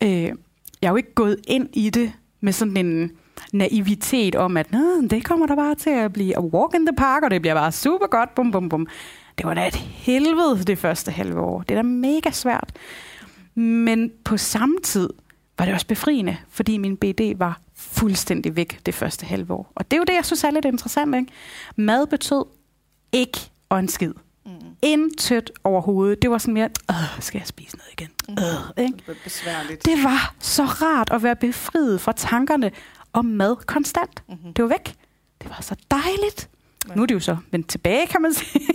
[0.04, 0.36] Øh,
[0.82, 3.12] jeg er jo ikke gået ind i det med sådan en
[3.54, 6.96] naivitet om, at Nå, det kommer der bare til at blive a walk in the
[6.96, 8.88] park, og det bliver bare super godt, bum, bum, bum.
[9.38, 11.62] Det var da et helvede det første halve år.
[11.62, 12.72] Det er da mega svært.
[13.56, 15.10] Men på samme tid
[15.58, 19.72] var det også befriende, fordi min BD var fuldstændig væk det første halve år.
[19.76, 21.16] Og det er jo det, jeg synes er lidt interessant.
[21.16, 21.32] Ikke?
[21.76, 22.46] Mad betød
[23.12, 23.40] ikke
[23.70, 24.14] og en skid.
[24.46, 24.52] Mm.
[24.82, 26.22] Intet overhovedet.
[26.22, 28.10] Det var sådan mere, øh, skal jeg spise noget igen?
[28.30, 28.96] Øh, ikke?
[28.96, 29.86] Det bliver besværligt.
[29.86, 32.72] Det var så rart at være befriet fra tankerne
[33.14, 34.24] om mad konstant.
[34.30, 34.54] Mhm.
[34.54, 34.94] Det var væk.
[35.42, 36.50] Det var så dejligt.
[36.90, 36.96] Ja.
[36.96, 38.68] Nu er det jo så vendt tilbage, kan man sige.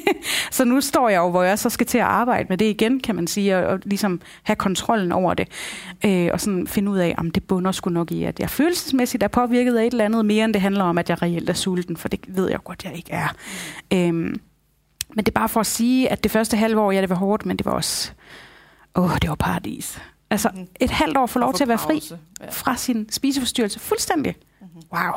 [0.51, 3.01] så nu står jeg jo, hvor jeg så skal til at arbejde med det igen,
[3.01, 5.49] kan man sige, og, og ligesom have kontrollen over det.
[6.05, 9.23] Øh, og sådan finde ud af, om det bunder sgu nok i, at jeg følelsesmæssigt
[9.23, 11.55] er påvirket af et eller andet, mere end det handler om, at jeg reelt er
[11.55, 13.29] sulten, for det ved jeg godt, jeg ikke er.
[13.93, 14.41] Øhm,
[15.15, 17.17] men det er bare for at sige, at det første halve år, ja, det var
[17.17, 18.11] hårdt, men det var også,
[18.95, 20.03] åh, det var paradis.
[20.31, 20.69] Altså, Mhm.
[20.81, 22.03] et halvt år få lov til at være fri.
[22.41, 22.51] Ja.
[22.51, 24.37] fra sin spiseforstyrrelse fuldstændig.
[24.61, 24.83] Mhm.
[24.93, 25.13] Wow.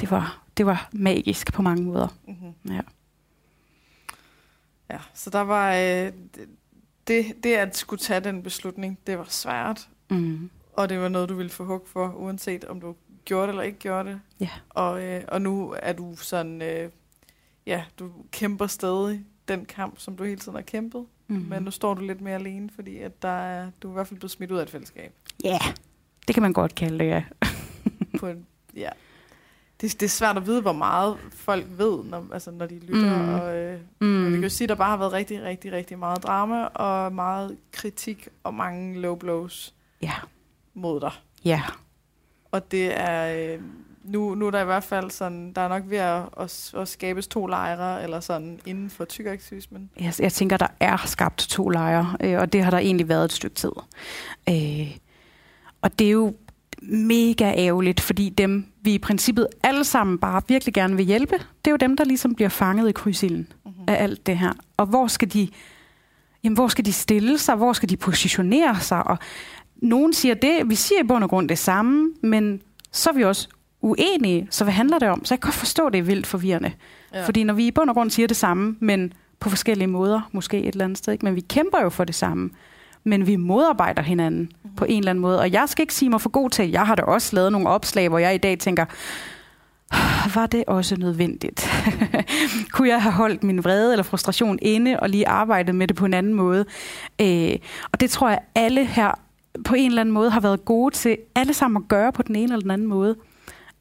[0.00, 2.08] Det var, det var magisk på mange måder.
[2.28, 2.74] Mhm.
[2.74, 2.80] Ja.
[4.90, 5.72] Ja, så der var...
[5.74, 6.12] Øh,
[7.08, 9.88] det, det at skulle tage den beslutning, det var svært.
[10.10, 10.50] Mm.
[10.72, 13.62] og det var noget, du ville få hug for, uanset om du gjorde det eller
[13.62, 14.20] ikke gjorde det.
[14.40, 14.48] Ja.
[14.68, 16.90] Og, øh, og nu er du sådan, øh,
[17.66, 21.06] ja, du kæmper stadig den kamp, som du hele tiden har kæmpet.
[21.28, 21.36] Mm.
[21.48, 24.06] Men nu står du lidt mere alene, fordi at der er, du er i hvert
[24.06, 25.12] fald blevet smidt ud af et fællesskab.
[25.44, 25.74] Ja, yeah.
[26.28, 27.24] det kan man godt kalde det, ja.
[28.18, 28.88] På en, ja.
[29.80, 33.22] Det, det er svært at vide, hvor meget folk ved, når, altså, når de lytter.
[33.22, 33.28] Mm.
[33.34, 34.26] Og, øh, Mm.
[34.26, 37.12] Vi kan jo sige, at der bare har været rigtig, rigtig, rigtig meget drama, og
[37.12, 40.12] meget kritik, og mange low blows Ja,
[40.74, 41.12] mod dig.
[41.44, 41.62] ja.
[42.50, 43.54] Og det er...
[43.54, 43.60] Øh,
[44.08, 45.52] nu, nu er der i hvert fald sådan...
[45.52, 49.90] Der er nok ved at, at, at skabes to lejre, eller sådan, inden for tykaktivismen.
[50.00, 53.24] Jeg, jeg tænker, der er skabt to lejre, øh, og det har der egentlig været
[53.24, 53.72] et stykke tid.
[54.48, 54.96] Øh,
[55.82, 56.34] og det er jo
[56.82, 61.66] mega ærgerligt, fordi dem, vi i princippet alle sammen bare virkelig gerne vil hjælpe, det
[61.66, 63.84] er jo dem, der ligesom bliver fanget i krydsilden Mm-hmm.
[63.88, 64.52] af alt det her.
[64.76, 65.48] Og hvor skal de,
[66.44, 67.56] jamen, hvor skal de stille sig?
[67.56, 69.06] Hvor skal de positionere sig?
[69.06, 69.18] Og
[69.76, 73.24] nogen siger det, vi siger i bund og grund det samme, men så er vi
[73.24, 73.48] også
[73.80, 74.46] uenige.
[74.50, 75.24] Så hvad handler det om?
[75.24, 76.72] Så jeg kan godt forstå, at det er vildt forvirrende.
[77.14, 77.26] Ja.
[77.26, 80.58] Fordi når vi i bund og grund siger det samme, men på forskellige måder, måske
[80.58, 81.24] et eller andet sted, ikke?
[81.24, 82.50] men vi kæmper jo for det samme,
[83.04, 84.76] men vi modarbejder hinanden mm-hmm.
[84.76, 85.38] på en eller anden måde.
[85.38, 87.68] Og jeg skal ikke sige mig for god til, jeg har da også lavet nogle
[87.68, 88.84] opslag, hvor jeg i dag tænker,
[90.34, 91.68] var det også nødvendigt?
[92.72, 96.04] Kunne jeg have holdt min vrede eller frustration inde og lige arbejdet med det på
[96.04, 96.64] en anden måde?
[97.20, 97.56] Øh,
[97.92, 99.18] og det tror jeg, alle her
[99.64, 102.36] på en eller anden måde har været gode til, alle sammen at gøre på den
[102.36, 103.16] ene eller den anden måde.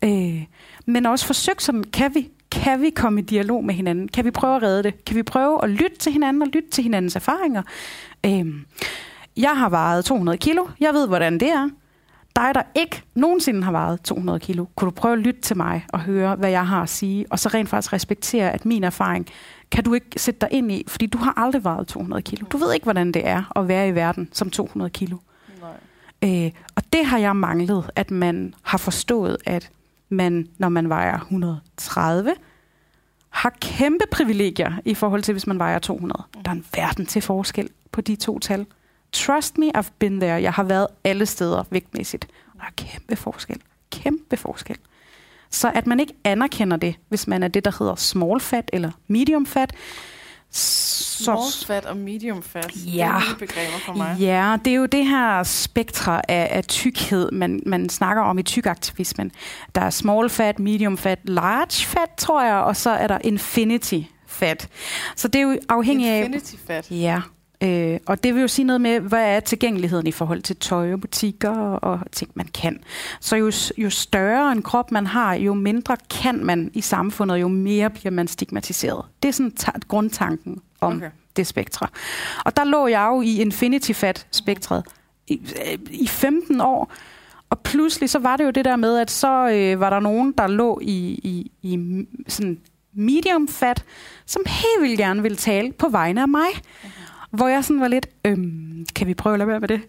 [0.03, 0.43] Øh,
[0.85, 4.07] men også forsøgt sådan, kan vi, kan vi komme i dialog med hinanden?
[4.07, 5.05] Kan vi prøve at redde det?
[5.05, 7.63] Kan vi prøve at lytte til hinanden og lytte til hinandens erfaringer?
[8.25, 8.45] Øh,
[9.37, 10.67] jeg har vejet 200 kilo.
[10.79, 11.69] Jeg ved, hvordan det er.
[12.35, 15.85] Dig, der ikke nogensinde har vejet 200 kilo, kunne du prøve at lytte til mig
[15.93, 19.27] og høre, hvad jeg har at sige, og så rent faktisk respektere, at min erfaring
[19.71, 22.47] kan du ikke sætte dig ind i, fordi du har aldrig vejet 200 kilo.
[22.51, 25.17] Du ved ikke, hvordan det er at være i verden som 200 kilo.
[26.21, 26.45] Nej.
[26.45, 29.69] Øh, og det har jeg manglet, at man har forstået, at
[30.09, 32.35] man, når man vejer 130,
[33.29, 36.23] har kæmpe privilegier i forhold til, hvis man vejer 200.
[36.45, 38.65] Der er en verden til forskel på de to tal.
[39.11, 40.41] Trust me, I've been there.
[40.41, 42.27] Jeg har været alle steder vægtmæssigt.
[42.53, 43.61] Og der er kæmpe forskel.
[43.91, 44.77] Kæmpe forskel.
[45.49, 48.91] Så at man ikke anerkender det, hvis man er det, der hedder small fat eller
[49.07, 49.73] medium fat,
[50.51, 52.71] Small fat og medium fat.
[52.73, 53.07] Det Ja.
[53.07, 54.15] er nye begreber for mig.
[54.19, 58.43] Ja, det er jo det her spektre af, af tykkhed, man, man snakker om i
[58.43, 59.31] tykaktivismen.
[59.75, 63.99] Der er small fat, medium fat, large fat, tror jeg, og så er der infinity
[64.27, 64.67] fat.
[65.15, 66.17] Så det er jo afhængigt af...
[66.25, 66.91] Infinity fat.
[66.91, 67.21] Ja,
[67.63, 70.93] øh, og det vil jo sige noget med, hvad er tilgængeligheden i forhold til tøj
[70.93, 72.79] og butikker og, og ting, man kan.
[73.21, 77.47] Så jo, jo større en krop man har, jo mindre kan man i samfundet, jo
[77.47, 79.05] mere bliver man stigmatiseret.
[79.23, 81.09] Det er sådan ta- grundtanken om Okay.
[81.35, 81.87] det spektre.
[82.45, 84.83] Og der lå jeg jo i infinity fat spektret
[85.27, 85.41] i,
[85.71, 86.91] øh, i 15 år,
[87.49, 90.33] og pludselig så var det jo det der med, at så øh, var der nogen,
[90.37, 92.59] der lå i, i, i sådan
[92.93, 93.83] medium fat,
[94.25, 96.47] som helt vildt gerne ville tale på vegne af mig.
[97.37, 99.81] Hvor jeg sådan var lidt, øhm, kan vi prøve at lade være med det?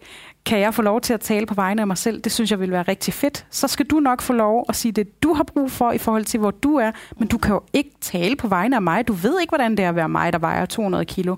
[0.47, 2.21] Kan jeg få lov til at tale på vegne af mig selv?
[2.21, 3.47] Det synes jeg vil være rigtig fedt.
[3.51, 6.25] Så skal du nok få lov at sige det, du har brug for i forhold
[6.25, 6.91] til, hvor du er.
[7.19, 9.09] Men du kan jo ikke tale på vegne af mig.
[9.09, 11.37] Du ved ikke, hvordan det er at være mig, der vejer 200 kilo.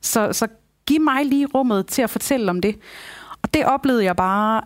[0.00, 0.46] Så, så
[0.86, 2.76] giv mig lige rummet til at fortælle om det.
[3.42, 4.62] Og det oplevede jeg bare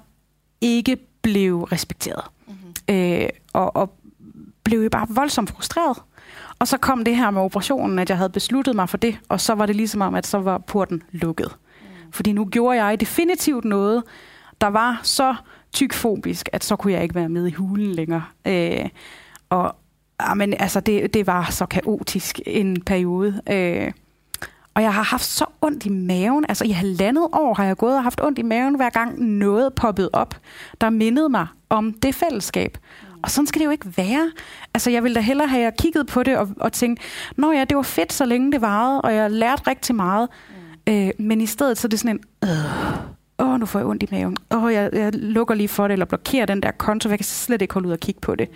[0.60, 2.24] ikke blev respekteret.
[2.46, 2.94] Mm-hmm.
[2.94, 3.94] Øh, og, og
[4.64, 5.98] blev jo bare voldsomt frustreret.
[6.62, 9.40] Og så kom det her med operationen, at jeg havde besluttet mig for det, og
[9.40, 11.56] så var det ligesom om, at så var porten lukket.
[11.80, 12.12] Mm.
[12.12, 14.02] Fordi nu gjorde jeg definitivt noget,
[14.60, 15.34] der var så
[15.72, 18.24] tykfobisk, at så kunne jeg ikke være med i hulen længere.
[18.46, 18.88] Øh,
[19.50, 19.76] og
[20.36, 23.42] men, altså, det, det var så kaotisk en periode.
[23.50, 23.92] Øh,
[24.74, 26.44] og jeg har haft så ondt i maven.
[26.48, 29.74] Altså i halvandet år har jeg gået og haft ondt i maven, hver gang noget
[29.74, 30.34] poppede op,
[30.80, 32.78] der mindede mig om det fællesskab.
[33.22, 34.32] Og sådan skal det jo ikke være.
[34.74, 37.00] Altså jeg ville da hellere have kigget på det og, og tænkt,
[37.36, 40.28] nå ja, det var fedt, så længe det varede, og jeg lærte rigtig meget.
[40.86, 40.92] Mm.
[40.92, 44.02] Øh, men i stedet så er det sådan en, øh, åh, nu får jeg ondt
[44.02, 44.36] i maven.
[44.50, 47.62] Åh, jeg, jeg lukker lige for det, eller blokerer den der konto, jeg kan slet
[47.62, 48.48] ikke holde ud og kigge på det.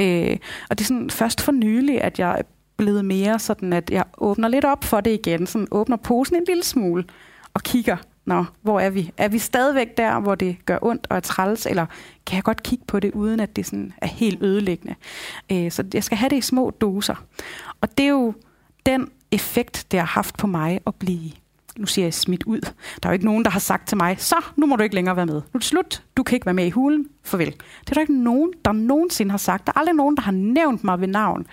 [0.00, 0.36] Øh,
[0.70, 2.42] og det er sådan først for nylig, at jeg er
[2.76, 5.46] blevet mere sådan, at jeg åbner lidt op for det igen.
[5.46, 7.04] Sådan åbner posen en lille smule
[7.54, 7.96] og kigger,
[8.30, 9.12] nå, hvor er vi?
[9.16, 11.86] Er vi stadigvæk der, hvor det gør ondt og er træls, eller
[12.26, 14.94] kan jeg godt kigge på det, uden at det sådan er helt ødelæggende?
[15.52, 17.24] Øh, så jeg skal have det i små doser.
[17.80, 18.34] Og det er jo
[18.86, 21.30] den effekt, det har haft på mig at blive
[21.78, 22.60] nu siger jeg smidt ud.
[23.02, 24.94] Der er jo ikke nogen, der har sagt til mig, så nu må du ikke
[24.94, 25.34] længere være med.
[25.34, 26.02] Nu er det slut.
[26.16, 27.08] Du kan ikke være med i hulen.
[27.24, 27.52] Farvel.
[27.80, 29.66] Det er der ikke nogen, der nogensinde har sagt.
[29.66, 31.46] Der er aldrig nogen, der har nævnt mig ved navn.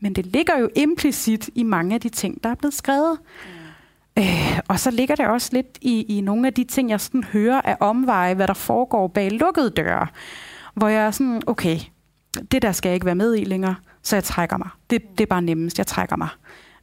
[0.00, 3.18] Men det ligger jo implicit i mange af de ting, der er blevet skrevet.
[4.18, 7.24] Øh, og så ligger det også lidt i, i nogle af de ting, jeg sådan
[7.24, 10.06] hører af omveje, hvad der foregår bag lukkede døre.
[10.74, 11.78] Hvor jeg er sådan, okay,
[12.52, 14.68] det der skal jeg ikke være med i længere, så jeg trækker mig.
[14.90, 16.28] Det, det er bare nemmest, jeg trækker mig.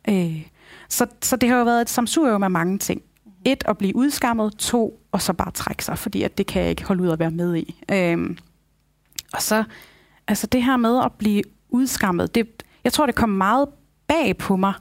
[0.10, 0.48] Øh,
[0.90, 3.02] så, så det har jo været et samsurium af mange ting.
[3.46, 4.58] Et, at blive udskammet.
[4.58, 7.20] To, og så bare trække sig, fordi at det kan jeg ikke holde ud at
[7.20, 7.84] være med i.
[7.92, 8.38] Øh,
[9.34, 9.64] og så,
[10.28, 13.70] altså det her med at blive udskammet, det, jeg tror, det kom meget
[14.08, 14.74] bag på mig,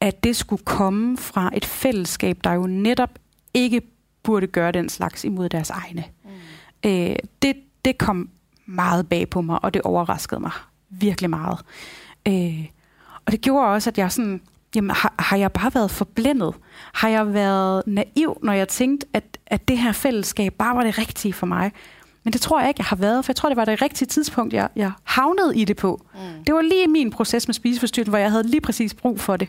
[0.00, 3.18] at det skulle komme fra et fællesskab, der jo netop
[3.54, 3.82] ikke
[4.22, 6.04] burde gøre den slags imod deres egne.
[6.24, 6.90] Mm.
[6.90, 8.30] Øh, det, det kom
[8.66, 10.52] meget bag på mig, og det overraskede mig
[10.90, 11.58] virkelig meget.
[12.28, 12.66] Øh,
[13.26, 14.40] og det gjorde også, at jeg sådan,
[14.74, 16.54] jamen har, har jeg bare været forblændet?
[16.92, 20.98] Har jeg været naiv, når jeg tænkte, at, at det her fællesskab bare var det
[20.98, 21.72] rigtige for mig?
[22.26, 24.08] Men det tror jeg ikke, jeg har været, for jeg tror, det var det rigtige
[24.08, 26.00] tidspunkt, jeg, jeg havnede i det på.
[26.14, 26.44] Mm.
[26.46, 29.48] Det var lige min proces med spiseforstyrrelse, hvor jeg havde lige præcis brug for det.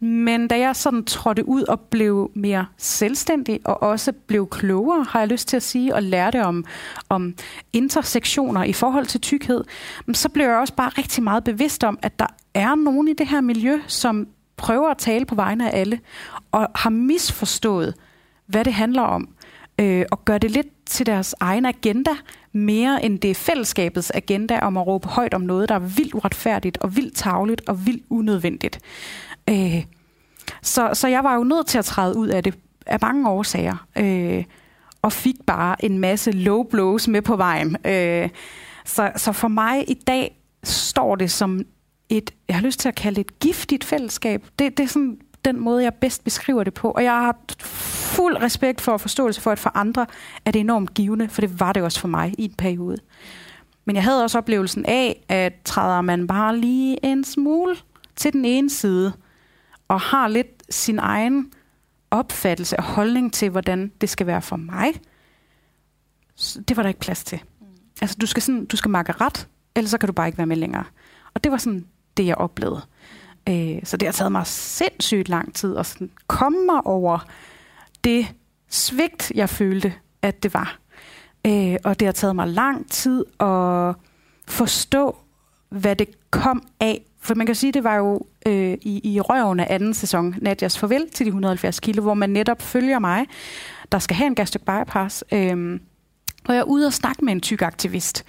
[0.00, 5.18] Men da jeg sådan trådte ud og blev mere selvstændig, og også blev klogere, har
[5.18, 6.64] jeg lyst til at sige, og lærte om,
[7.08, 7.34] om
[7.72, 9.64] intersektioner i forhold til tykkhed,
[10.12, 13.28] så blev jeg også bare rigtig meget bevidst om, at der er nogen i det
[13.28, 16.00] her miljø, som prøver at tale på vegne af alle,
[16.52, 17.94] og har misforstået,
[18.46, 19.28] hvad det handler om,
[19.78, 22.10] øh, og gør det lidt til deres egen agenda,
[22.52, 26.14] mere end det er fællesskabets agenda om at råbe højt om noget, der er vildt
[26.14, 28.80] uretfærdigt og vildt tavligt og vildt unødvendigt.
[29.50, 29.84] Øh,
[30.62, 32.54] så, så jeg var jo nødt til at træde ud af det
[32.86, 34.44] af mange årsager, øh,
[35.02, 37.76] og fik bare en masse low blows med på vejen.
[37.84, 38.28] Øh,
[38.84, 41.62] så, så for mig i dag står det som
[42.08, 44.44] et, jeg har lyst til at kalde det et giftigt fællesskab.
[44.58, 46.90] Det, det er sådan den måde, jeg bedst beskriver det på.
[46.90, 50.06] Og jeg har fuld respekt for og forståelse for, at for andre
[50.44, 52.96] er det enormt givende, for det var det også for mig i en periode.
[53.84, 57.76] Men jeg havde også oplevelsen af, at træder man bare lige en smule
[58.16, 59.12] til den ene side,
[59.88, 61.52] og har lidt sin egen
[62.10, 65.00] opfattelse og holdning til, hvordan det skal være for mig,
[66.68, 67.38] det var der ikke plads til.
[67.60, 67.66] Mm.
[68.00, 70.46] Altså, du skal, sådan, du skal makke ret, ellers så kan du bare ikke være
[70.46, 70.84] med længere.
[71.34, 72.82] Og det var sådan det, jeg oplevede.
[73.48, 77.26] Øh, så det har taget mig sindssygt lang tid at sådan komme mig over
[78.04, 78.26] det
[78.68, 80.78] svigt, jeg følte, at det var.
[81.46, 83.94] Øh, og det har taget mig lang tid at
[84.48, 85.16] forstå,
[85.68, 87.04] hvad det kom af.
[87.20, 90.78] For man kan sige, det var jo øh, i, i røven af anden sæson, Nadjas
[90.78, 93.26] Farvel til de 170 kilo, hvor man netop følger mig,
[93.92, 95.24] der skal have en gastric bypass.
[95.32, 95.80] Øh,
[96.48, 98.24] og jeg er ude og snakke med en tyk aktivist,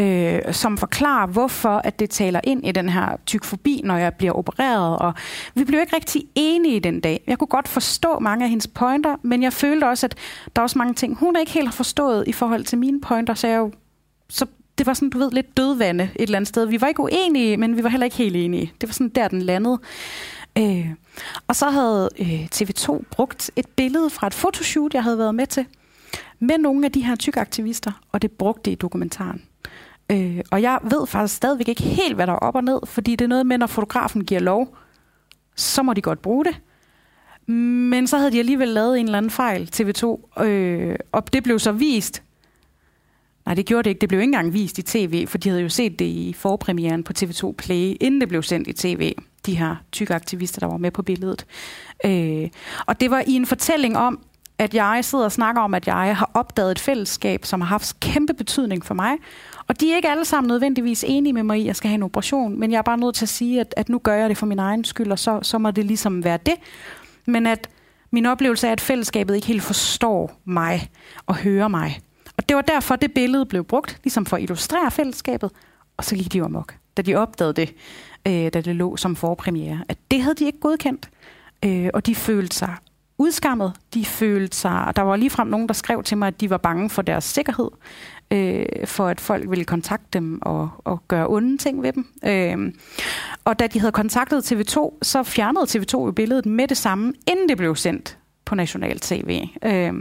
[0.00, 4.32] øh, som forklarer, hvorfor at det taler ind i den her tykfobi, når jeg bliver
[4.32, 4.98] opereret.
[4.98, 5.14] Og
[5.54, 7.24] vi blev ikke rigtig enige den dag.
[7.26, 10.16] Jeg kunne godt forstå mange af hendes pointer, men jeg følte også, at
[10.56, 13.34] der er også mange ting, hun ikke helt har forstået i forhold til mine pointer,
[13.34, 13.72] så jeg jo,
[14.28, 14.46] så
[14.78, 16.66] det var sådan, du ved, lidt dødvande et eller andet sted.
[16.66, 18.72] Vi var ikke uenige, men vi var heller ikke helt enige.
[18.80, 19.78] Det var sådan der, den landede.
[20.58, 20.86] Øh,
[21.48, 25.46] og så havde øh, TV2 brugt et billede fra et fotoshoot, jeg havde været med
[25.46, 25.66] til,
[26.46, 29.42] med nogle af de her tykke aktivister, og det brugte i dokumentaren.
[30.10, 33.16] Øh, og jeg ved faktisk stadigvæk ikke helt, hvad der er op og ned, fordi
[33.16, 34.76] det er noget med, når fotografen giver lov,
[35.56, 36.60] så må de godt bruge det.
[37.46, 41.58] Men så havde de alligevel lavet en eller anden fejl, TV2, øh, og det blev
[41.58, 42.22] så vist.
[43.46, 44.00] Nej, det gjorde det ikke.
[44.00, 47.04] Det blev ikke engang vist i tv, for de havde jo set det i forpremieren
[47.04, 49.14] på TV2 Play, inden det blev sendt i tv,
[49.46, 51.46] de her tykke aktivister, der var med på billedet.
[52.06, 52.48] Øh,
[52.86, 54.20] og det var i en fortælling om,
[54.58, 58.00] at jeg sidder og snakker om, at jeg har opdaget et fællesskab, som har haft
[58.00, 59.16] kæmpe betydning for mig.
[59.68, 61.94] Og de er ikke alle sammen nødvendigvis enige med mig i, at jeg skal have
[61.94, 64.28] en operation, men jeg er bare nødt til at sige, at, at nu gør jeg
[64.28, 66.54] det for min egen skyld, og så, så må det ligesom være det.
[67.26, 67.68] Men at
[68.10, 70.90] min oplevelse er, at fællesskabet ikke helt forstår mig
[71.26, 72.00] og hører mig.
[72.36, 75.50] Og det var derfor, det billede blev brugt, ligesom for at illustrere fællesskabet,
[75.96, 77.74] og så gik de omok, da de opdagede det,
[78.26, 81.10] øh, da det lå som forpremiere, at det havde de ikke godkendt.
[81.64, 82.74] Øh, og de følte sig
[83.18, 83.72] udskammet.
[83.94, 84.92] De følte sig...
[84.96, 87.70] Der var ligefrem nogen, der skrev til mig, at de var bange for deres sikkerhed,
[88.30, 92.06] øh, for at folk ville kontakte dem og, og gøre onde ting ved dem.
[92.24, 92.72] Øh,
[93.44, 97.48] og da de havde kontaktet TV2, så fjernede TV2 jo billedet med det samme, inden
[97.48, 99.48] det blev sendt på national tv.
[99.64, 99.92] Øh,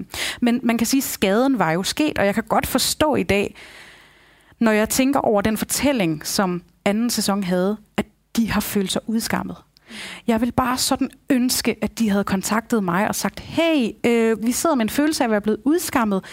[0.41, 3.23] men man kan sige, at skaden var jo sket, og jeg kan godt forstå i
[3.23, 3.55] dag,
[4.59, 9.01] når jeg tænker over den fortælling, som anden sæson havde, at de har følt sig
[9.07, 9.55] udskammet.
[10.27, 14.51] Jeg vil bare sådan ønske, at de havde kontaktet mig og sagt, hey, øh, vi
[14.51, 16.23] sidder med en følelse af at være blevet udskammet,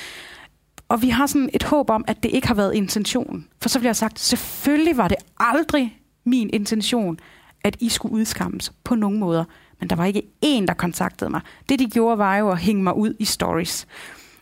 [0.89, 3.47] og vi har sådan et håb om, at det ikke har været intentionen.
[3.63, 7.19] For så bliver jeg sagt, selvfølgelig var det aldrig min intention,
[7.65, 9.45] at I skulle udskammes på nogen måder.
[9.81, 11.41] Men der var ikke én, der kontaktede mig.
[11.69, 13.87] Det de gjorde, var jo at hænge mig ud i stories.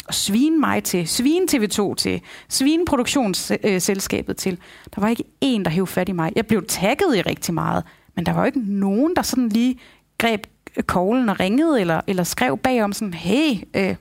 [0.08, 4.58] Og svine mig til, svine TV2 til, svine produktionsselskabet til.
[4.94, 6.32] Der var ikke én, der hævde fat i mig.
[6.36, 7.84] Jeg blev tagget i rigtig meget.
[8.18, 9.78] Men der var jo ikke nogen, der sådan lige
[10.18, 13.96] greb øh, koglen og ringede, eller, eller skrev bagom sådan, hey, øh,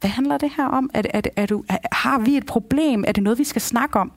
[0.00, 0.90] hvad handler det her om?
[0.94, 3.04] Er, er, er du, er, har vi et problem?
[3.06, 4.12] Er det noget, vi skal snakke om?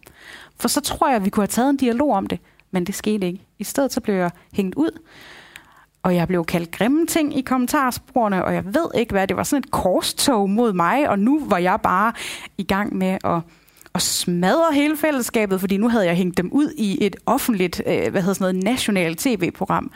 [0.59, 2.39] For så tror jeg, at vi kunne have taget en dialog om det,
[2.71, 3.41] men det skete ikke.
[3.59, 4.99] I stedet så blev jeg hængt ud,
[6.03, 9.43] og jeg blev kaldt grimme ting i kommentarsporene, og jeg ved ikke hvad, det var
[9.43, 12.13] sådan et korstog mod mig, og nu var jeg bare
[12.57, 13.41] i gang med at,
[13.97, 18.11] og smadre hele fællesskabet, fordi nu havde jeg hængt dem ud i et offentligt, øh,
[18.11, 19.91] hvad hedder sådan noget, nationalt tv-program.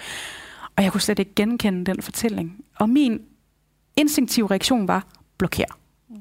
[0.76, 2.56] Og jeg kunne slet ikke genkende den fortælling.
[2.80, 3.22] Og min
[3.96, 5.06] instinktive reaktion var,
[5.44, 5.76] blokér.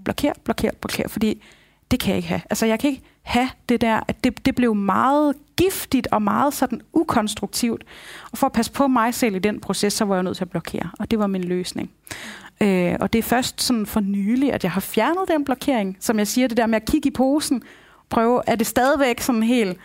[0.08, 1.42] Blokér, blokér, blokér, fordi
[1.90, 2.40] det kan jeg ikke have.
[2.50, 6.54] Altså jeg kan ikke have det der, at det, det blev meget giftigt og meget
[6.54, 7.84] sådan ukonstruktivt.
[8.32, 10.44] Og for at passe på mig selv i den proces, så var jeg nødt til
[10.44, 10.90] at blokere.
[10.98, 11.90] Og det var min løsning.
[12.62, 15.96] Øh, og det er først sådan for nylig, at jeg har fjernet den blokering.
[16.00, 17.62] Som jeg siger, det der med at kigge i posen,
[18.08, 19.78] prøve, er det stadigvæk sådan helt,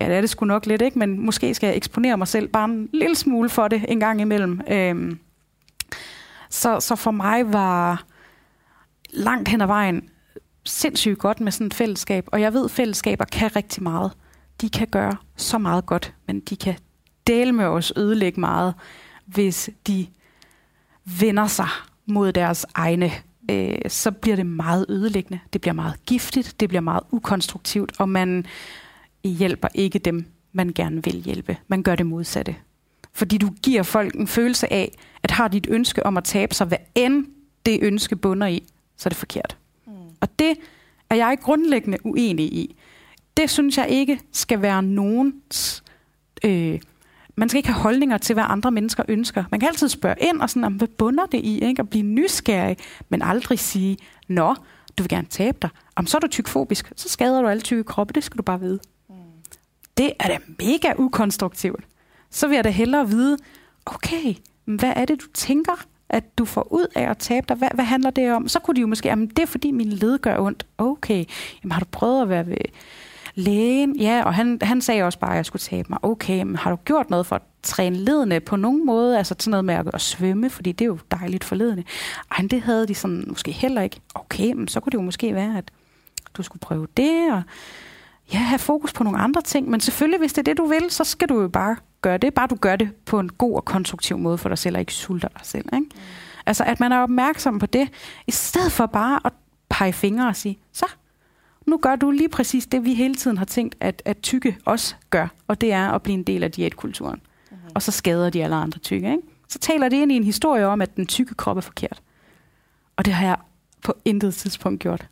[0.00, 0.98] ja det er det sgu nok lidt, ikke?
[0.98, 4.20] men måske skal jeg eksponere mig selv bare en lille smule for det en gang
[4.20, 4.60] imellem.
[4.68, 5.16] Øh,
[6.50, 8.04] så, så for mig var
[9.10, 10.08] langt hen ad vejen
[10.64, 14.12] sindssygt godt med sådan et fællesskab, og jeg ved, at fællesskaber kan rigtig meget.
[14.60, 16.74] De kan gøre så meget godt, men de kan
[17.26, 18.74] dele med os ødelægge meget,
[19.26, 20.06] hvis de
[21.04, 21.68] vender sig
[22.10, 23.12] mod deres egne,
[23.50, 25.40] øh, så bliver det meget ødelæggende.
[25.52, 28.46] Det bliver meget giftigt, det bliver meget ukonstruktivt, og man
[29.24, 31.56] hjælper ikke dem, man gerne vil hjælpe.
[31.68, 32.56] Man gør det modsatte.
[33.12, 36.66] Fordi du giver folk en følelse af, at har dit ønske om at tabe sig,
[36.66, 37.26] hvad end
[37.66, 38.62] det ønske bunder i,
[38.96, 39.56] så er det forkert.
[40.20, 40.54] Og det
[41.10, 42.76] er jeg grundlæggende uenig i.
[43.36, 45.84] Det synes jeg ikke skal være nogens...
[46.44, 46.80] Øh,
[47.36, 49.44] man skal ikke have holdninger til, hvad andre mennesker ønsker.
[49.50, 51.82] Man kan altid spørge ind og sådan, hvad bunder det i, ikke?
[51.82, 52.76] Og blive nysgerrig,
[53.08, 53.96] men aldrig sige,
[54.28, 54.54] nå,
[54.98, 55.70] du vil gerne tabe dig.
[55.96, 58.60] Om så er du tykfobisk, så skader du alle tykke kroppe, det skal du bare
[58.60, 58.78] vide.
[59.08, 59.14] Mm.
[59.96, 61.84] Det er da mega ukonstruktivt.
[62.30, 63.36] Så vil jeg da hellere vide,
[63.86, 65.86] okay, hvad er det, du tænker?
[66.10, 67.56] at du får ud af at tabe dig?
[67.56, 68.48] Hvad, hvad handler det om?
[68.48, 70.66] Så kunne de jo måske, jamen det er fordi min led gør ondt.
[70.78, 71.24] Okay,
[71.62, 72.56] jamen har du prøvet at være ved
[73.40, 73.96] lægen?
[73.96, 75.98] Ja, og han, han sagde også bare, at jeg skulle tabe mig.
[76.02, 79.18] Okay, men har du gjort noget for at træne ledene på nogen måde?
[79.18, 81.84] Altså sådan noget med at, at svømme, fordi det er jo dejligt for ledene.
[82.30, 84.00] Ej, det havde de sådan måske heller ikke.
[84.14, 85.70] Okay, men så kunne det jo måske være, at
[86.34, 87.42] du skulle prøve det, og
[88.32, 89.70] ja, have fokus på nogle andre ting.
[89.70, 92.34] Men selvfølgelig, hvis det er det, du vil, så skal du jo bare gøre det.
[92.34, 94.94] Bare du gør det på en god og konstruktiv måde for dig selv, og ikke
[94.94, 95.64] sulter dig selv.
[95.72, 95.78] Ikke?
[95.78, 96.00] Mm.
[96.46, 97.88] Altså, at man er opmærksom på det,
[98.26, 99.32] i stedet for bare at
[99.68, 100.86] pege fingre og sige, så,
[101.66, 104.94] nu gør du lige præcis det, vi hele tiden har tænkt, at, at tykke også
[105.10, 107.20] gør, og det er at blive en del af diætkulturen.
[107.50, 107.56] Mm.
[107.74, 109.10] Og så skader de alle andre tykke.
[109.10, 109.22] Ikke?
[109.48, 112.02] Så taler det ind i en historie om, at den tykke krop er forkert.
[112.96, 113.36] Og det har jeg
[113.82, 115.08] på intet tidspunkt gjort.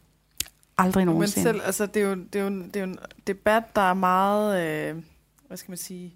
[0.78, 1.48] Aldrig nogensinde.
[1.48, 3.82] Men selv, altså, det, er jo, det, er jo, det er jo en debat, der
[3.82, 5.02] er meget, øh,
[5.46, 6.14] hvad skal man sige,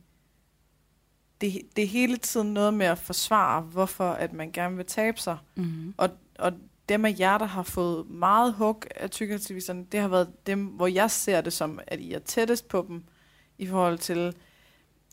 [1.41, 5.21] det, det er hele tiden noget med at forsvare, hvorfor at man gerne vil tabe
[5.21, 5.37] sig.
[5.55, 5.95] Mm-hmm.
[5.97, 6.53] Og, og
[6.89, 10.87] dem af jer, der har fået meget hug af tykaktivisterne, det har været dem, hvor
[10.87, 13.05] jeg ser det som, at I er tættest på dem
[13.59, 14.35] i forhold til,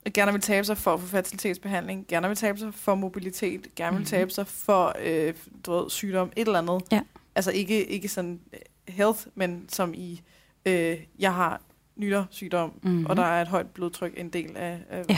[0.05, 3.75] at gerne vil tabe sig for at få fertilitetsbehandling, gerne vil tabe sig for mobilitet,
[3.75, 4.05] gerne vil mm-hmm.
[4.05, 5.33] tabe sig for øh,
[5.65, 6.81] du ved, sygdom, et eller andet.
[6.91, 7.01] Ja.
[7.35, 8.59] Altså ikke, ikke sådan øh,
[8.93, 10.21] health, men som i,
[10.65, 11.61] øh, jeg har
[11.95, 13.05] nyrersygdom, mm-hmm.
[13.05, 15.15] og der er et højt blodtryk, en del af, af ja.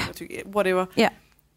[0.56, 0.86] whatever.
[0.98, 1.10] Ja.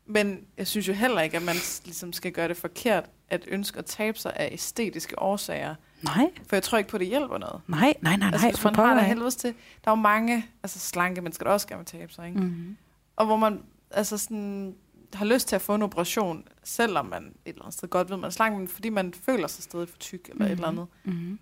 [0.07, 3.79] Men jeg synes jo heller ikke, at man ligesom skal gøre det forkert, at ønske
[3.79, 5.75] at tabe sig af æstetiske årsager.
[6.03, 6.31] Nej.
[6.47, 7.61] For jeg tror ikke på, at det hjælper noget.
[7.67, 8.31] Nej, nej, nej.
[8.33, 9.55] Altså, hvis man har det helvedes til.
[9.85, 12.29] Der er jo mange altså slanke mennesker, der også gerne vil tabe sig.
[12.29, 12.41] Ikke?
[12.41, 12.77] Mm-hmm.
[13.17, 14.75] Og hvor man altså sådan,
[15.15, 18.17] har lyst til at få en operation, selvom man et eller andet sted godt ved,
[18.17, 20.47] man er slank, men fordi man føler sig stadig for tyk eller mm-hmm.
[20.47, 20.87] et eller andet.
[21.05, 21.39] Mm-hmm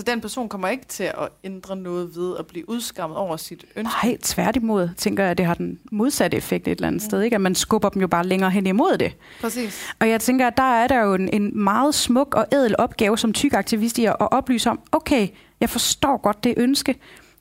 [0.00, 3.64] altså den person kommer ikke til at ændre noget ved at blive udskammet over sit
[3.76, 3.92] ønske.
[4.04, 7.08] Nej, tværtimod tænker jeg, at det har den modsatte effekt et eller andet mm.
[7.08, 7.22] sted.
[7.22, 7.34] Ikke?
[7.34, 9.16] At man skubber dem jo bare længere hen imod det.
[9.40, 9.86] Præcis.
[10.00, 13.18] Og jeg tænker, at der er der jo en, en meget smuk og ædel opgave
[13.18, 15.28] som tyk aktivist i at oplyse om, okay,
[15.60, 16.92] jeg forstår godt det ønske.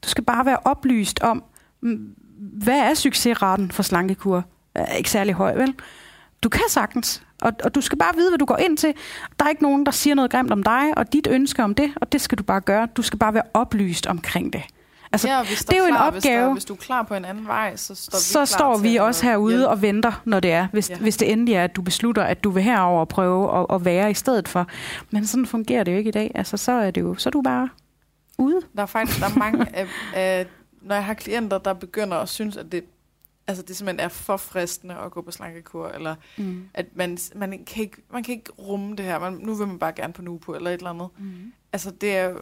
[0.04, 1.44] Du skal bare være oplyst om,
[2.38, 4.46] hvad er succesraten for slankekur?
[4.76, 5.74] Er ikke særlig høj, vel?
[6.44, 7.24] Du kan sagtens.
[7.42, 8.94] Og, og du skal bare vide, hvad du går ind til.
[9.40, 11.92] Der er ikke nogen, der siger noget grimt om dig, og dit ønske om det,
[11.96, 12.88] og det skal du bare gøre.
[12.98, 14.64] Du skal bare være oplyst omkring det.
[15.12, 16.14] Altså, ja, det er jo klar, en opgave.
[16.14, 18.78] Hvis, der, hvis du er klar på en anden vej, så står vi Så står
[18.78, 19.70] vi også herude hjælp.
[19.70, 20.68] og venter, når det er.
[20.72, 20.98] Hvis, ja.
[20.98, 24.12] hvis det endelig er, at du beslutter, at du vil herover prøve at, at være
[24.12, 24.68] i stedet for.
[25.12, 26.32] Men sådan fungerer det jo ikke i dag.
[26.36, 27.70] Altså, så er det jo, så er du bare
[28.38, 28.62] ude.
[28.76, 30.46] Der er faktisk der er mange af, af,
[30.82, 32.84] når jeg har klienter, der begynder at synes, at det
[33.50, 36.70] altså det simpelthen er for fristende at gå på slankekur, eller mm.
[36.74, 39.80] at man, man, kan ikke, man kan ikke rumme det her, man, nu vil man
[39.80, 41.10] bare gerne på på eller et eller andet.
[41.18, 41.54] Mm.
[41.74, 42.36] Altså det er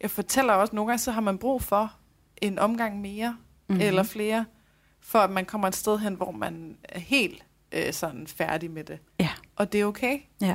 [0.00, 1.92] jeg fortæller også, nogle gange så har man brug for
[2.36, 3.36] en omgang mere,
[3.68, 3.80] mm.
[3.80, 4.44] eller flere,
[5.00, 8.84] for at man kommer et sted hen, hvor man er helt øh, sådan færdig med
[8.84, 8.98] det.
[9.20, 9.30] Ja.
[9.56, 10.18] og det er okay.
[10.40, 10.54] Ja.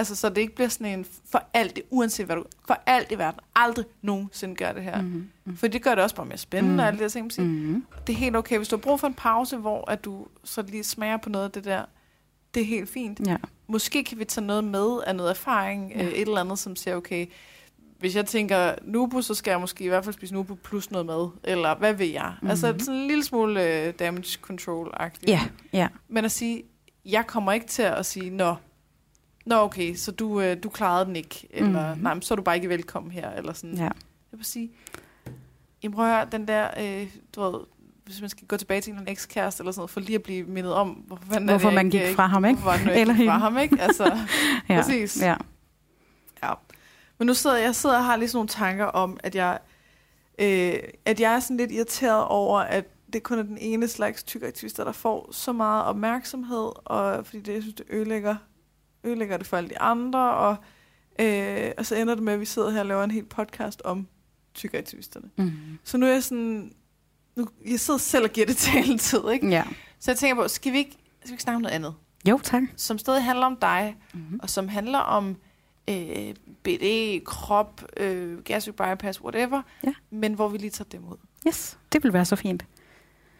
[0.00, 3.12] Altså, så det ikke bliver sådan en for alt det, uanset hvad du, for alt
[3.12, 5.02] i verden, aldrig nogensinde gør det her.
[5.02, 5.28] Mm.
[5.44, 5.56] Mm.
[5.56, 6.76] For det gør det også bare mere spændende, Mhm.
[6.76, 6.80] mm.
[6.80, 7.48] og alt det der ting, man siger.
[7.48, 7.84] Mm.
[8.06, 10.62] Det er helt okay, hvis du har brug for en pause, hvor at du så
[10.62, 11.84] lige smager på noget af det der,
[12.54, 13.20] det er helt fint.
[13.26, 13.36] Ja.
[13.66, 16.02] Måske kan vi tage noget med af noget erfaring, Ja.
[16.02, 16.08] ja.
[16.08, 17.26] et eller andet, som siger, okay,
[17.98, 21.06] hvis jeg tænker Nubu, så skal jeg måske i hvert fald spise Nubu plus noget
[21.06, 22.32] mad, eller hvad ved jeg.
[22.34, 22.50] Mm-hmm.
[22.50, 25.28] Altså sådan en lille smule uh, damage control-agtigt.
[25.28, 25.40] Ja,
[25.72, 25.88] ja.
[26.08, 26.62] Men at sige,
[27.04, 28.54] jeg kommer ikke til at sige, nå,
[29.46, 32.00] nå okay, så du, øh, du klarede den ikke, eller mm.
[32.00, 33.76] nej, men så er du bare ikke velkommen her, eller sådan.
[33.76, 33.82] ja.
[34.32, 34.70] Jeg vil sige,
[35.82, 37.60] jamen prøv at høre, den der, øh, du ved,
[38.04, 40.44] hvis man skal gå tilbage til en ekskæreste eller sådan noget, for lige at blive
[40.44, 42.60] mindet om, hvorfor, er Hvorfor det, man jeg gik fra ham, ikke?
[42.60, 43.76] Hvorfor Eller gik fra ham, ikke?
[43.80, 44.04] Altså,
[44.68, 44.76] ja.
[44.82, 45.22] Præcis.
[45.22, 45.36] Ja.
[46.42, 46.52] ja.
[47.18, 49.58] Men nu sidder jeg sidder og har lige sådan nogle tanker om, at jeg,
[50.38, 50.74] øh,
[51.04, 54.84] at jeg er sådan lidt irriteret over, at det kun er den ene slags tykaktivister,
[54.84, 58.36] der får så meget opmærksomhed, og fordi det, jeg synes, det ødelægger,
[59.04, 60.56] ødelægger det for alle de andre, og,
[61.18, 63.82] øh, og så ender det med, at vi sidder her og laver en helt podcast
[63.84, 64.06] om
[64.54, 65.30] tykaktivisterne.
[65.36, 65.52] Mm.
[65.84, 66.72] Så nu er jeg sådan,
[67.36, 69.48] nu, jeg sidder selv og giver det taletid, ikke?
[69.48, 69.64] ja.
[69.98, 70.90] Så jeg tænker på, skal vi ikke,
[71.20, 71.94] skal vi ikke snakke om noget andet?
[72.28, 72.62] Jo, tak.
[72.76, 74.40] Som stadig handler om dig, Mm.
[74.42, 75.36] og som handler om
[75.90, 76.84] øh, BD,
[77.24, 79.92] krop, øh, gastric bypass, whatever, Ja.
[80.10, 81.16] men hvor vi lige tager dem ud.
[81.48, 82.64] Yes, det vil være så fint.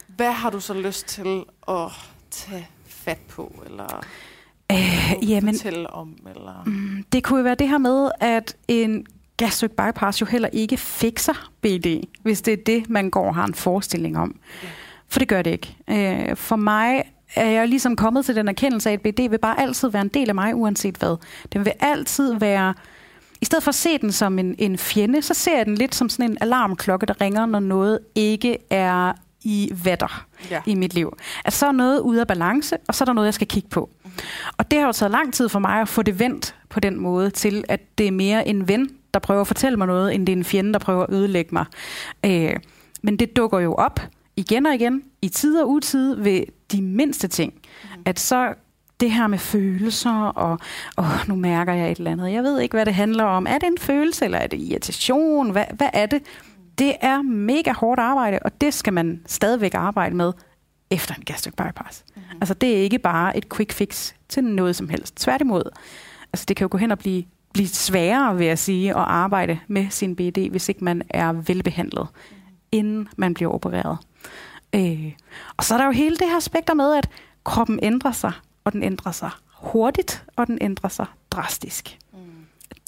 [0.07, 1.91] Hvad har du så lyst til at
[2.31, 4.05] tage fat på, eller
[4.71, 6.15] Øh, jamen, fortælle om?
[6.35, 6.63] Eller?
[6.67, 9.07] Mm, Det kunne jo være det her med, at en
[9.37, 11.87] gastric bypass jo heller ikke fikser BD,
[12.23, 14.37] hvis det er det, man går og har en forestilling om.
[14.63, 14.69] Ja.
[15.09, 15.77] For det gør det ikke.
[16.31, 17.03] Øh, For mig
[17.35, 20.09] er jeg ligesom kommet til den erkendelse af, at BD vil bare altid være en
[20.09, 21.17] del af mig, uanset hvad.
[21.53, 22.75] Den vil altid være...
[23.41, 25.95] I stedet for at se den som en, en fjende, så ser jeg den lidt
[25.95, 29.13] som sådan en alarmklokke, der ringer, når noget ikke er
[29.43, 30.61] i vatter Ja.
[30.67, 31.17] i mit liv.
[31.45, 33.69] At så er noget ude af balance, og så er der noget, jeg skal kigge
[33.69, 33.91] på.
[34.57, 37.01] Og det har jo taget lang tid for mig at få det vendt på den
[37.01, 40.27] måde til, at det er mere en ven, der prøver at fortælle mig noget, end
[40.27, 41.65] det er en fjende, der prøver at ødelægge mig.
[42.27, 42.57] Øh,
[43.03, 44.01] men det dukker jo op
[44.37, 47.53] igen og igen, i tid og utid, ved de mindste ting.
[47.55, 48.03] Mm.
[48.05, 48.55] At så
[49.01, 50.59] det her med følelser, og
[50.99, 52.33] åh, nu mærker jeg et eller andet.
[52.33, 53.47] Jeg ved ikke, hvad det handler om.
[53.47, 55.51] Er det en følelse, eller er det irritation?
[55.51, 56.23] Hvad, hvad er det?
[56.81, 60.33] Det er mega hårdt arbejde, og det skal man stadigvæk arbejde med
[60.91, 62.05] efter en gastric bypass.
[62.17, 62.25] Mhm.
[62.31, 62.39] Mm.
[62.41, 65.17] Altså, det er ikke bare et quick fix til noget som helst.
[65.17, 65.63] Tværtimod.
[66.33, 69.59] Altså, det kan jo gå hen og blive, blive sværere, vil jeg sige, at arbejde
[69.69, 72.37] med sin BD, hvis ikke man er velbehandlet, mm.
[72.73, 73.99] inden man bliver opereret.
[74.75, 75.13] Øh.
[75.57, 77.09] Og så er der jo hele det her spekter med, at
[77.45, 78.33] kroppen ændrer sig,
[78.65, 81.99] og den ændrer sig hurtigt, og den ændrer sig drastisk.
[82.13, 82.19] Mm.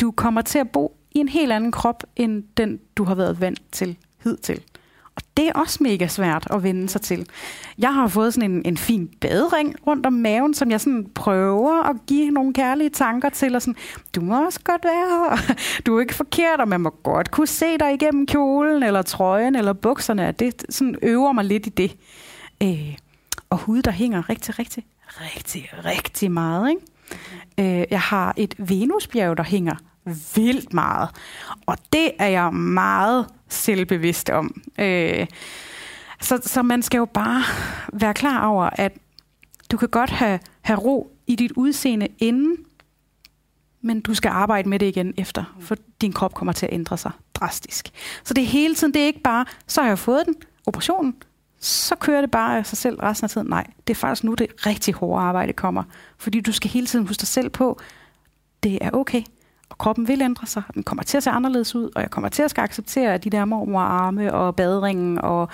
[0.01, 3.41] Du kommer til at bo i en helt anden krop, end den, du har været
[3.41, 4.61] vant til hidtil.
[5.17, 7.29] Og det er også mega svært at vende sig til.
[7.79, 11.83] Jeg har fået sådan en, en fin badering rundt om maven, som jeg sådan prøver
[11.83, 13.55] at give nogle kærlige tanker til.
[13.55, 13.77] Og sådan,
[14.15, 15.55] du må også godt være her.
[15.87, 19.57] Du er ikke forkert, og man må godt kunne se dig igennem kjolen, eller trøjen,
[19.57, 20.35] eller bukserne.
[20.39, 21.97] Det sådan øver mig lidt i det.
[22.63, 22.97] Øh,
[23.51, 26.71] og hud, der hænger rigtig, rigtig, rigtig, rigtig meget.
[26.71, 27.81] Ikke?
[27.81, 29.75] Øh, jeg har et Venusbjerg, der hænger
[30.35, 31.09] vildt meget.
[31.67, 34.63] Og det er jeg meget selvbevidst om.
[34.79, 35.27] Øh,
[36.21, 37.43] så, så man skal jo bare
[37.93, 38.93] være klar over, at
[39.71, 42.57] du kan godt have, have ro i dit udseende inden,
[43.81, 46.99] men du skal arbejde med det igen efter, for din krop kommer til at ændre
[46.99, 47.91] sig drastisk.
[48.25, 50.35] Så det er hele tiden, det er ikke bare, så har jeg fået den,
[50.67, 51.15] operationen,
[51.61, 53.47] så kører det bare af sig selv resten af tiden.
[53.47, 55.83] Nej, det er faktisk nu, det rigtig hårde arbejde kommer.
[56.19, 57.81] Fordi du skal hele tiden huske dig selv på,
[58.63, 59.23] det er okay.
[59.73, 62.29] Og kroppen vil ændre sig, den kommer til at se anderledes ud, og jeg kommer
[62.29, 65.49] til at skal acceptere de der mormorarme og badringen og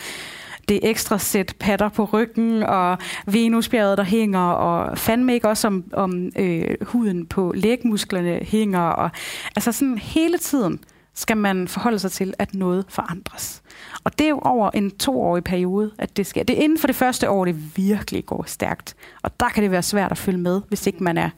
[0.69, 5.85] det ekstra sæt patter på ryggen, og venusbjerget, der hænger, og fandme ikke også om,
[5.93, 8.81] om øh, huden på lægmusklerne hænger.
[8.81, 9.11] Og,
[9.57, 10.81] altså sådan hele tiden
[11.14, 13.62] skal man forholde sig til, at noget forandres.
[14.05, 16.43] Og det er jo over en toårig periode, at det sker.
[16.43, 18.95] Det er inden for det første år, det virkelig går stærkt.
[19.23, 21.31] Og der kan det være svært at følge med, hvis ikke man er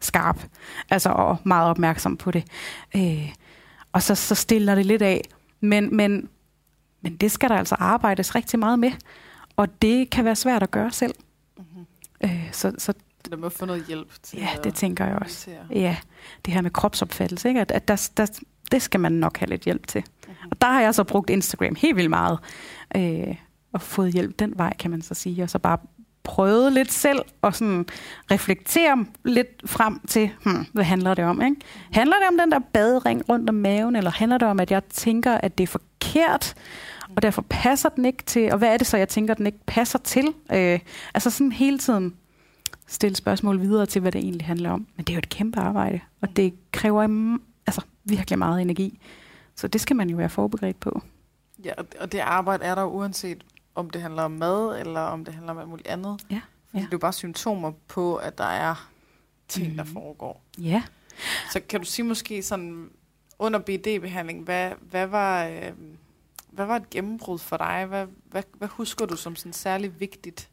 [0.00, 0.46] skarp,
[0.90, 2.44] altså og meget opmærksom på det.
[2.96, 3.28] Øh,
[3.92, 5.22] og så, så stiller det lidt af.
[5.60, 6.28] Men, men,
[7.00, 8.90] men det skal der altså arbejdes rigtig meget med.
[9.56, 11.14] Og det kan være svært at gøre selv.
[11.58, 11.86] Mm-hmm.
[12.24, 12.92] Øh, så, så
[13.30, 15.50] Der må få noget hjælp til ja, det tænker jeg også.
[15.70, 15.96] Ja,
[16.44, 17.60] det her med kropsopfattelse, ikke?
[17.60, 18.26] at, at der, der,
[18.70, 20.04] det skal man nok have lidt hjælp til.
[20.26, 20.36] Mhm.
[20.50, 22.38] Og der har jeg så brugt Instagram helt vildt meget.
[22.96, 23.36] Øh,
[23.72, 25.42] og fået hjælp den vej, kan man så sige.
[25.42, 25.78] Og så bare
[26.22, 27.86] prøvet lidt selv og sådan
[28.30, 31.42] reflektere lidt frem til, hmm, hvad handler det om?
[31.42, 31.56] Ikke?
[31.92, 34.84] Handler det om den der badering rundt om maven, eller handler det om, at jeg
[34.84, 36.54] tænker, at det er forkert,
[37.16, 39.58] og derfor passer den ikke til, og hvad er det så, jeg tænker, den ikke
[39.66, 40.34] passer til?
[40.52, 40.80] Øh,
[41.14, 42.14] altså sådan hele tiden
[42.86, 44.86] stille spørgsmål videre til, hvad det egentlig handler om.
[44.96, 49.00] Men det er jo et kæmpe arbejde, og det kræver altså, virkelig meget energi.
[49.56, 51.02] Så det skal man jo være forberedt på.
[51.64, 53.42] Ja, og- det arbejde er der uanset,
[53.80, 56.20] om det handler om mad, eller om det handler om alt muligt andet.
[56.30, 56.78] Ja, Fordi ja.
[56.78, 58.88] det er jo bare symptomer på, at der er
[59.48, 59.92] ting, der Mhm.
[59.92, 60.42] foregår.
[60.58, 60.82] Ja.
[61.52, 62.88] Så kan du sige måske sådan,
[63.38, 65.72] under BD-behandling, hvad, hvad, var, øh,
[66.50, 67.84] hvad var et gennembrud for dig?
[67.88, 70.48] Hvad, hvad, hvad husker du som sådan særlig vigtigt,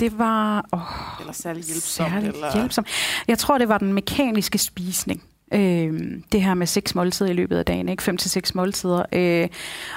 [0.00, 2.10] Det var åh, eller særlig hjælpsomt?
[2.10, 2.52] særligt eller?
[2.56, 2.88] hjælpsomt.
[3.28, 5.22] Jeg tror, det var den mekaniske spisning.
[5.52, 8.02] Øh, det her med seks måltider i løbet af dagen, ikke?
[8.02, 9.02] Fem til seks måltider.
[9.12, 9.48] Øh,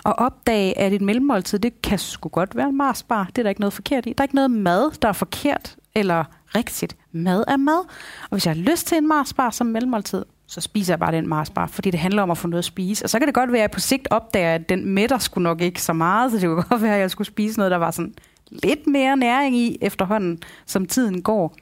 [0.04, 3.26] og opdage, at et mellemmåltid, det kan sgu godt være en Marsbar.
[3.26, 4.10] Det er der ikke noget forkert i.
[4.10, 6.24] Der er ikke noget mad, der er forkert eller
[6.56, 6.96] rigtigt.
[7.12, 7.80] Mad er mad.
[8.24, 11.28] Og hvis jeg har lyst til en Marsbar som mellemmåltid, så spiser jeg bare den
[11.28, 13.06] Marsbar, fordi det handler om at få noget at spise.
[13.06, 15.40] Og så kan det godt være, at jeg på sigt opdager, at den mætter sgu
[15.40, 17.78] nok ikke så meget, så det kunne godt være, at jeg skulle spise noget, der
[17.78, 18.14] var sådan
[18.50, 21.56] lidt mere næring i efterhånden, som tiden går.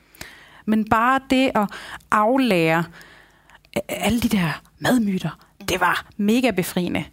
[0.65, 1.67] Men bare det at
[2.11, 3.10] aflære øh,
[3.87, 5.29] alle de der madmyter,
[5.69, 7.03] det var mega befriende.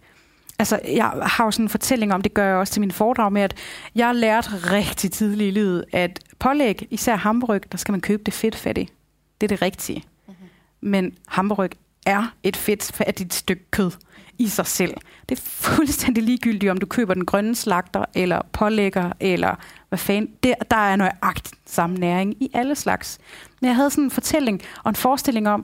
[0.59, 3.31] Altså, jeg har jo sådan en fortælling om, det gør jeg også til min foredrag
[3.31, 3.55] med, at
[3.95, 8.33] jeg lærte rigtig tidligt i livet, at pålæg, især hamburg, der skal man købe det
[8.33, 8.89] fedtfattige.
[9.41, 10.03] Det er det rigtige.
[10.81, 11.69] Men hamburg
[12.05, 13.91] er et fedtfattigt stykke kød
[14.37, 14.93] i sig selv.
[15.29, 19.55] Det er fuldstændig ligegyldigt, om du køber den grønne slagter, eller pålægger, eller
[19.89, 20.33] hvad fanden.
[20.43, 23.19] Der, der er nøjagtigt samme næring i alle slags.
[23.61, 25.63] Men jeg havde sådan en fortælling og en forestilling om,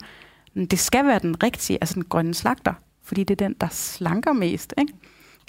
[0.56, 4.34] det skal være den rigtige, altså den grønne slagter, fordi det er den, der slanker
[4.34, 4.74] mest.
[4.78, 4.93] Ikke?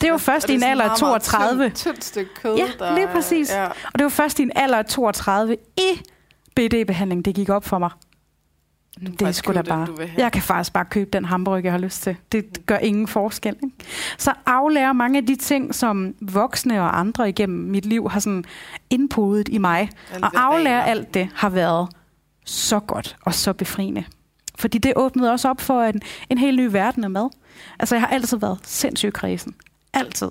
[0.01, 1.65] Det jo først i en alder af 32.
[1.65, 3.51] Tyndt, tyndt stykke kød, Ja, der, lige præcis.
[3.51, 3.67] Ja.
[3.67, 6.03] Og det var først i en alder af 32 i
[6.57, 7.91] BD-behandling, det gik op for mig.
[9.01, 9.87] kan Det er sgu da den, bare.
[9.87, 10.11] du have.
[10.19, 12.17] Jeg kan faktisk bare købe den hamburger, jeg har lyst til.
[12.33, 13.57] Det gør ingen forskel.
[13.65, 13.77] Ikke?
[14.19, 18.45] Så aflære mange af de ting, som voksne og andre igennem mit liv har sådan
[18.91, 19.91] indpodet i mig.
[20.15, 20.91] Og de aflære regler.
[20.91, 21.89] alt det har været
[22.45, 24.05] så godt og så befriende.
[24.59, 26.01] Fordi det åbnede også op for en,
[26.31, 27.31] en helt ny verden af mad.
[27.79, 29.55] Altså, jeg har altid været sindssygt kredsen.
[29.93, 30.31] Altid.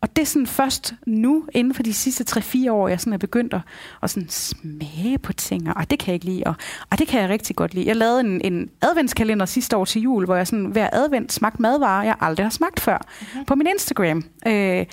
[0.00, 3.18] Og det er sådan først nu, inden for de sidste 3-4 år, jeg sådan er
[3.18, 3.60] begyndt at,
[4.02, 6.54] at sådan smage på ting, og det kan jeg ikke lide, og,
[6.90, 7.86] og det kan jeg rigtig godt lide.
[7.86, 11.62] Jeg lavede en, en adventskalender sidste år til jul, hvor jeg sådan hver advent smagte
[11.62, 13.44] madvarer, jeg aldrig har smagt før, mm-hmm.
[13.44, 14.24] på min Instagram.
[14.46, 14.86] Øh,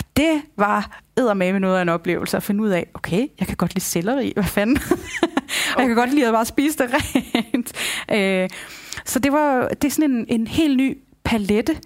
[0.00, 3.56] og det var eddermame noget af en oplevelse at finde ud af, okay, jeg kan
[3.56, 4.78] godt lide selleri, hvad fanden?
[5.74, 7.72] og jeg kan godt lide at bare spise det rent.
[8.12, 8.48] Øh,
[9.04, 11.80] så det var det er sådan en, en helt ny palette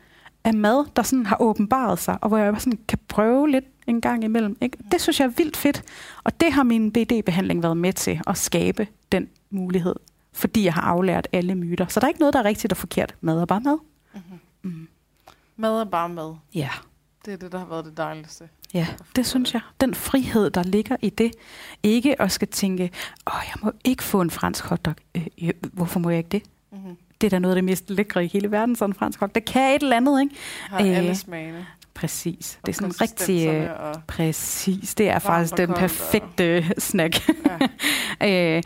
[0.45, 4.01] af mad, der sådan har åbenbaret sig, og hvor jeg sådan kan prøve lidt en
[4.01, 4.57] gang imellem.
[4.61, 4.79] Ikke?
[4.93, 5.83] Det synes jeg er vildt fedt,
[6.25, 9.95] og det har min BD-behandling været med til at skabe den mulighed,
[10.33, 11.87] fordi jeg har aflært alle myter.
[11.87, 13.15] Så der er ikke noget, der er rigtigt og forkert.
[13.21, 13.79] Mad er bare mad.
[14.63, 14.89] Mm.
[15.57, 16.35] Mad er bare mad.
[16.55, 16.71] Ja.
[17.27, 18.49] Det er det, der har været det dejligste.
[18.75, 19.61] Ja, det synes jeg.
[19.81, 21.31] Den frihed, der ligger i det.
[21.83, 22.91] Ikke at skal tænke,
[23.27, 24.95] åh, jeg må ikke få en fransk hotdog.
[25.15, 26.43] Øh, øh, hvorfor må jeg ikke det?
[26.73, 26.97] Mm-hmm.
[27.21, 29.35] Det er da noget af det mest lækre i hele verden, sådan en fransk hotdog.
[29.35, 30.35] Det kan et eller andet, ikke?
[30.61, 31.67] Har Øh, alle smagene.
[31.95, 32.59] Præcis.
[32.63, 33.49] og Det er sådan rigtig...
[33.49, 34.95] Øh, Og, præcis.
[34.95, 37.29] Det er faktisk og den perfekte snack.
[38.21, 38.57] ja.
[38.57, 38.63] øh,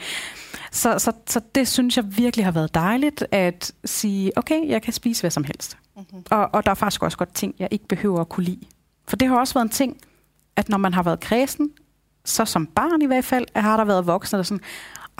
[0.73, 4.93] så, så, så det synes jeg virkelig har været dejligt, at sige, okay, jeg kan
[4.93, 5.79] spise hvad som helst.
[5.97, 6.23] Mm-hmm.
[6.31, 8.67] Og, og der er faktisk også godt ting, jeg ikke behøver at kunne lide.
[9.09, 9.97] For det har også været en ting,
[10.57, 11.71] at når man har været kredsen,
[12.25, 14.65] så som barn i hvert fald, har der været voksne, der sådan,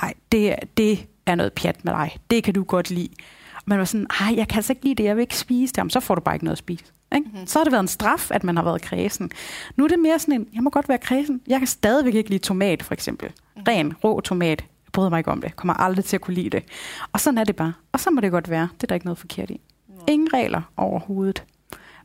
[0.03, 2.17] ej, det, det er noget pjat med dig.
[2.31, 3.09] Det kan du godt lide.
[3.55, 5.73] Og man var sådan, ej, jeg kan altså ikke lide det, jeg vil ikke spise
[5.73, 5.79] det.
[5.79, 6.85] Jamen, så får du bare ikke noget at spise.
[7.15, 7.25] Ikke?
[7.25, 7.33] Mhm.
[7.35, 7.47] Mm-hmm.
[7.47, 9.31] Så har det været en straf, at man har været kredsen.
[9.77, 11.41] Nu er det mere sådan en, jeg må godt være kredsen.
[11.47, 13.33] Jeg kan stadigvæk ikke lide tomat, for eksempel.
[13.69, 14.65] Ren, rå tomat.
[14.99, 15.57] Bryder mig ikke om det.
[15.57, 16.65] Kommer aldrig til at kunne lide det.
[17.13, 17.73] Og sådan er det bare.
[17.93, 18.69] Og så må det godt være.
[18.75, 19.61] Det er der ikke noget forkert i.
[20.09, 21.45] Ingen regler overhovedet.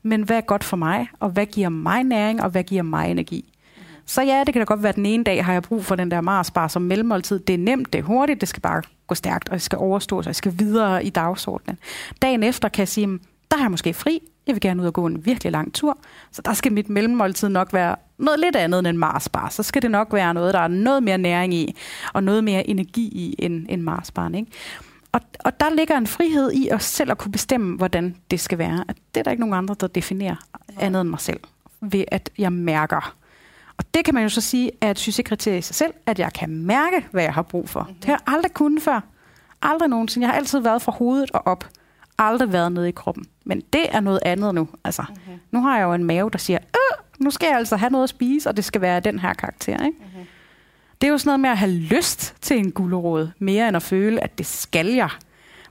[0.03, 3.11] Men hvad er godt for mig, og hvad giver mig næring, og hvad giver mig
[3.11, 3.53] energi?
[4.05, 5.95] Så ja, det kan da godt være, at den ene dag har jeg brug for
[5.95, 7.39] den der Marsbar som mellemmåltid.
[7.39, 10.25] Det er nemt, det er hurtigt, det skal bare gå stærkt, og det skal overstås,
[10.25, 11.77] og jeg skal videre i dagsordenen.
[12.21, 13.21] Dagen efter kan jeg sige, "Mm,
[13.51, 15.97] der har jeg måske fri, jeg vil gerne ud og gå en virkelig lang tur,
[16.31, 19.49] så der skal mit mellemmåltid nok være noget lidt andet end en Marsbar.
[19.49, 21.75] Så skal det nok være noget, der er noget mere næring i,
[22.13, 24.35] og noget mere energi i end, end Marsbaren.
[24.35, 24.51] Ikke?
[25.11, 28.57] Og, og der ligger en frihed i os selv at kunne bestemme, hvordan det skal
[28.57, 28.85] være.
[28.87, 30.35] At det er der ikke nogen andre, der definerer
[30.79, 31.39] andet end mig selv,
[31.81, 33.15] ved at jeg mærker.
[33.77, 36.33] Og det kan man jo så sige er et succeskriterie i sig selv, at jeg
[36.33, 37.81] kan mærke, hvad jeg har brug for.
[37.81, 37.95] Mm-hmm.
[37.95, 39.01] Det har jeg aldrig kunnet før.
[39.61, 40.25] Aldrig nogensinde.
[40.25, 41.69] Jeg har altid været fra hovedet og op.
[42.17, 43.25] Aldrig været nede i kroppen.
[43.45, 44.67] Men det er noget andet nu.
[44.83, 45.39] Altså, Mm-hmm.
[45.51, 48.03] nu har jeg jo en mave, der siger, øh, nu skal jeg altså have noget
[48.03, 49.85] at spise, og det skal være den her karakter.
[49.85, 49.97] Ikke?
[49.99, 50.25] Mm-hmm.
[51.01, 53.83] Det er jo sådan noget med at have lyst til en gulerod, mere end at
[53.83, 55.09] føle, at det skal jeg.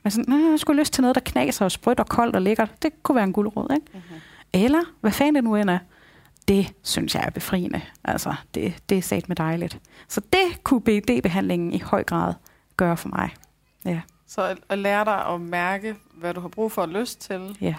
[0.03, 2.43] Men sådan, "Nå, jeg skulle lyst til noget, der knaser og sprødt og koldt og
[2.43, 2.83] lækkert.
[2.83, 3.87] Det kunne være en gulerod, ikke?
[3.93, 4.17] Mm-hmm.
[4.53, 5.79] Eller, hvad fanden det nu end er,
[6.49, 7.81] det synes jeg er befriende.
[8.05, 9.79] Altså, det, det er sat med dejligt.
[10.09, 12.35] Så det kunne BD-behandlingen i høj grad
[12.77, 13.31] gøre for mig.
[13.85, 17.57] Ja, Så at lære dig at mærke, hvad du har brug for og lyst til,
[17.61, 17.75] ja.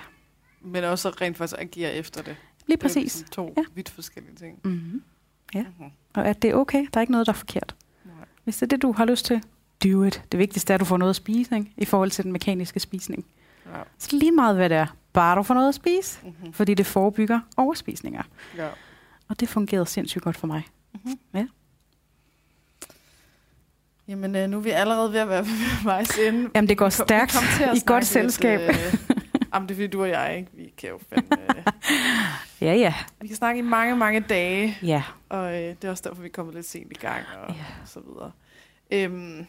[0.62, 2.36] men også rent faktisk agere efter det.
[2.68, 2.96] lige Det er præcis.
[3.04, 3.64] ligesom to Ja.
[3.76, 4.60] vidt forskellige ting.
[4.64, 5.04] Mm-hmm.
[5.54, 5.66] Ja.
[5.80, 5.89] Mhm.
[6.14, 6.86] Og at det er okay.
[6.94, 7.76] Der er ikke noget, der er forkert.
[8.06, 8.14] Nej.
[8.44, 9.44] Hvis det er det, du har lyst til,
[9.84, 10.24] do it.
[10.32, 11.72] Det vigtigste er, at du får noget at spise, ikke?
[11.78, 13.26] i forhold til den mekaniske spisning.
[13.66, 13.82] Ja.
[13.98, 14.88] Så lige meget, hvad det er.
[15.14, 16.54] Bare du får noget at spise, Mm-hmm.
[16.54, 18.24] fordi det forebygger overspisninger.
[18.58, 18.70] Ja.
[19.28, 20.64] Og det fungerede sindssygt godt for mig.
[20.94, 21.20] Mm-hmm.
[21.34, 21.48] Ja.
[24.08, 26.49] Jamen, øh, nu er vi allerede ved at være ved vejs ende.
[26.56, 28.60] Jamen, det går stærkt kom i godt snakke lidt, selskab.
[28.70, 28.76] øh,
[29.54, 30.49] Jamen, det er fordi, du og jeg, ikke?
[30.54, 31.38] Vi kan jo fandme...
[31.58, 31.64] Øh,
[32.62, 32.93] Ja, ja.
[33.22, 36.28] vi kan snakke i mange, mange dage, Ja, og øh, det er også derfor, vi
[36.28, 37.64] er kommet lidt sent i gang, og, Ja.
[37.82, 38.32] og så videre.
[38.91, 39.45] Øhm,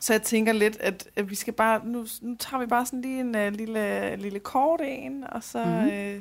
[0.00, 1.80] så jeg tænker lidt, at, at vi skal bare...
[1.86, 5.64] Nu, nu tager vi bare sådan lige en uh, lille, lille kort en, og så...
[5.64, 5.88] Mm-hmm.
[5.90, 6.20] Øh,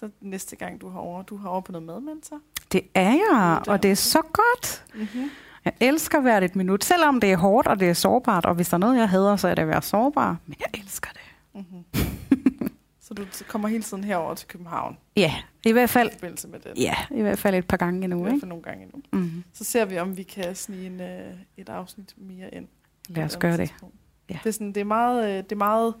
[0.00, 2.40] så næste gang, du har over, du har over på noget medmentor.
[2.72, 4.84] det er jeg, og det er så godt.
[4.94, 5.30] Mm-hmm.
[5.64, 8.46] Jeg elsker hvert et minut, selvom det er hårdt, og det er sårbart.
[8.46, 10.36] Og hvis der er noget, jeg hader, så er det at være sårbar.
[10.46, 11.20] Men jeg elsker det.
[11.54, 12.70] Mm-hmm.
[13.00, 15.34] så du kommer hele tiden herover til København Ja,
[15.64, 16.72] i hvert i fald, forbindelse med det.
[16.76, 18.18] ja, i hvert fald et par gange I endnu.
[18.22, 18.40] hvert Ikke?
[18.40, 19.02] fald nogle gange endnu.
[19.12, 19.44] Mm.
[19.52, 22.68] Så ser vi, om vi kan snige en, øh, et afsnit mere ind.
[23.08, 23.74] Lad os gøre det.
[24.30, 24.38] Ja.
[24.42, 25.94] Det, er sådan, det, er meget, øh, det er meget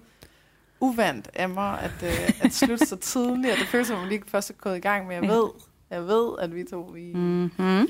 [0.80, 3.52] uvandt af mig, at, øh, at slutte så tidligt.
[3.52, 5.48] Og det føles som, at vi lige først er gået i gang, men jeg ved,
[5.90, 7.86] jeg ved, at vi to, vi, Mm-hmm.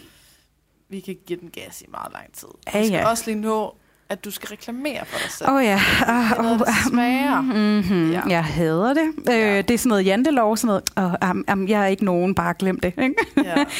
[0.92, 2.48] Vi kan give den gas i meget lang tid.
[2.74, 3.74] Ja, Vi skal også lige nå,
[4.08, 5.50] at du skal reklamere for dig selv.
[5.50, 5.80] Åh oh, ja.
[6.00, 7.40] Det noget, oh, der smager.
[7.40, 8.12] Mm-hmm.
[8.12, 8.20] Ja.
[8.28, 9.12] Jeg hader det.
[9.26, 9.32] Ja.
[9.32, 9.58] Ja.
[9.58, 11.14] Øh, det er sådan noget jantelov, sådan noget.
[11.22, 12.94] Oh, um, um, jeg er ikke nogen, bare glem det.
[12.98, 13.14] Ikke?
[13.44, 13.64] Ja.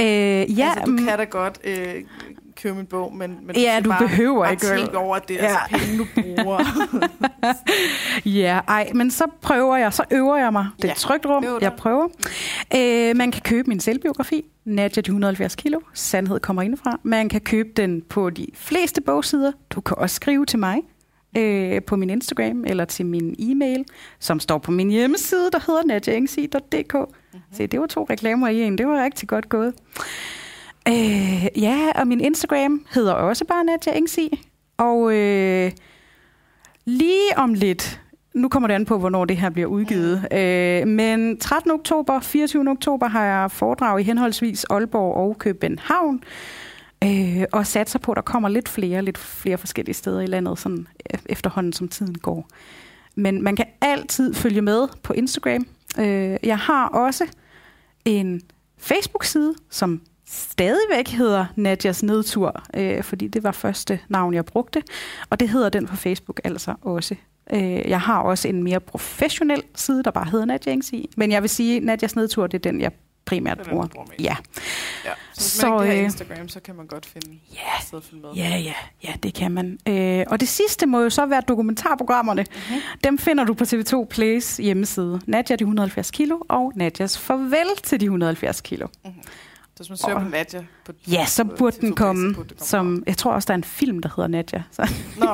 [0.00, 0.06] Øh,
[0.58, 1.94] ja, altså, du mm, kan da godt øh,
[2.62, 4.66] købe min bog, men, men Ja, du behøver bare ikke.
[4.66, 5.56] tænke over, at det er Ja.
[5.70, 6.58] altså penge, du bruger.
[8.26, 10.66] Ja, ej, men så prøver jeg, så øver jeg mig.
[10.76, 12.08] Det er Ja, et trygt rum, jeg prøver.
[12.76, 17.00] Øh, man kan købe min selvbiografi, Nadja de 170 kilo, Sandhed kommer indefra.
[17.02, 19.52] Man kan købe den på de fleste bogsider.
[19.70, 20.78] Du kan også skrive til mig
[21.36, 23.84] øh, på min Instagram eller til min e-mail,
[24.20, 26.94] som står på min hjemmeside, der hedder nadjaengsi.dk.
[26.94, 27.40] Mm-hmm.
[27.52, 28.78] Se, det var to reklamer i en.
[28.78, 29.74] Det var rigtig godt gået.
[30.88, 34.46] Øh, ja, og min Instagram hedder også bare Nadia Engsi.
[34.76, 35.72] Og øh,
[36.84, 38.00] lige om lidt,
[38.34, 41.70] nu kommer det an på, hvornår det her bliver udgivet, øh, men 13.
[41.70, 42.70] oktober, 24.
[42.70, 46.22] oktober har jeg foredrag i henholdsvis Aalborg og København.
[47.04, 50.58] Øh, og satser på, at der kommer lidt flere, lidt flere forskellige steder i landet,
[50.58, 52.48] sådan e-, efterhånden som tiden går.
[53.14, 55.66] Men man kan altid følge med på Instagram.
[55.98, 57.26] Øh, jeg har også
[58.04, 58.42] en
[58.78, 60.00] Facebook-side, som
[60.30, 64.82] stadigvæk hedder Nadjas Nedtur, øh, fordi det var første navn, jeg brugte.
[65.30, 67.14] Og det hedder den på Facebook altså også.
[67.52, 71.10] Øh, jeg har også en mere professionel side, der bare hedder Nadja Engsi.
[71.16, 72.92] Men jeg vil sige, at Nadjas Nedtur, det er den, jeg
[73.24, 73.86] primært Det er den, bruger.
[73.86, 74.06] bruger.
[74.18, 74.36] Ja.
[75.04, 75.10] Ja.
[75.32, 77.38] Så hvis Så, man ikke øh, Instagram, så kan man godt finde
[77.96, 78.30] at følge med.
[78.36, 78.72] Ja, ja,
[79.04, 79.78] ja, det kan man.
[79.88, 82.46] Øh, og det sidste må jo så være dokumentarprogrammerne.
[82.70, 82.80] Mhm.
[83.04, 85.20] Dem finder du på TV2 Plays hjemmeside.
[85.26, 88.86] Nadja de 170 kilo og Nadjas farvel til de 170 kilo.
[89.78, 92.34] Så hvis man søger Og- på Nadja på Ja, så burde TV2 den komme.
[92.34, 94.62] burde komme Som, jeg tror også, der er en film, der hedder Nadja.
[94.70, 94.90] Så.
[95.18, 95.26] Nå,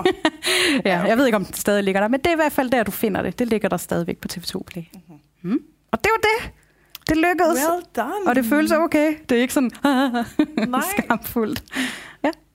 [0.91, 2.71] ja, jeg ved ikke, om den stadig ligger der, men det er i hvert fald
[2.71, 3.39] der, du finder det.
[3.39, 4.83] Det ligger der stadigvæk på TV2 Play.
[5.09, 5.19] Mhm.
[5.43, 5.63] Mm.
[5.93, 6.53] Og det var det.
[7.09, 7.59] Det lykkedes.
[7.71, 8.27] well done.
[8.27, 9.15] Og det føles okay.
[9.29, 9.71] Det er ikke sådan
[10.99, 11.63] skamfuldt.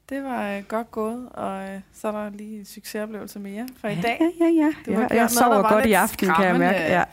[0.10, 3.88] det var øh, godt gået, og øh, så er der lige en succesoplevelse mere for
[3.88, 4.18] i dag.
[4.22, 4.74] Ja, ja, ja.
[4.86, 6.80] Du ja jeg noget, sover godt i aften, kan jeg mærke.
[6.80, 7.04] Ja.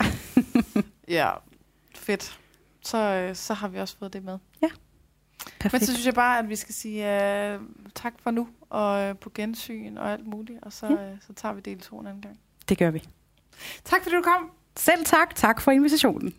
[1.09, 1.31] Ja,
[1.95, 2.39] fedt.
[2.85, 4.39] Så, øh, så har vi også fået det med.
[5.47, 5.85] Men Perfekt.
[5.85, 7.03] så synes jeg bare, at vi skal sige
[7.57, 7.61] uh,
[7.95, 10.93] tak for nu, og uh, på gensyn og alt muligt, og så, Ja.
[11.13, 12.39] uh, så tager vi del to en anden gang.
[12.69, 13.03] Det gør vi.
[13.85, 14.51] Tak fordi du kom.
[14.77, 15.35] Selv tak.
[15.35, 16.35] Tak for invitationen.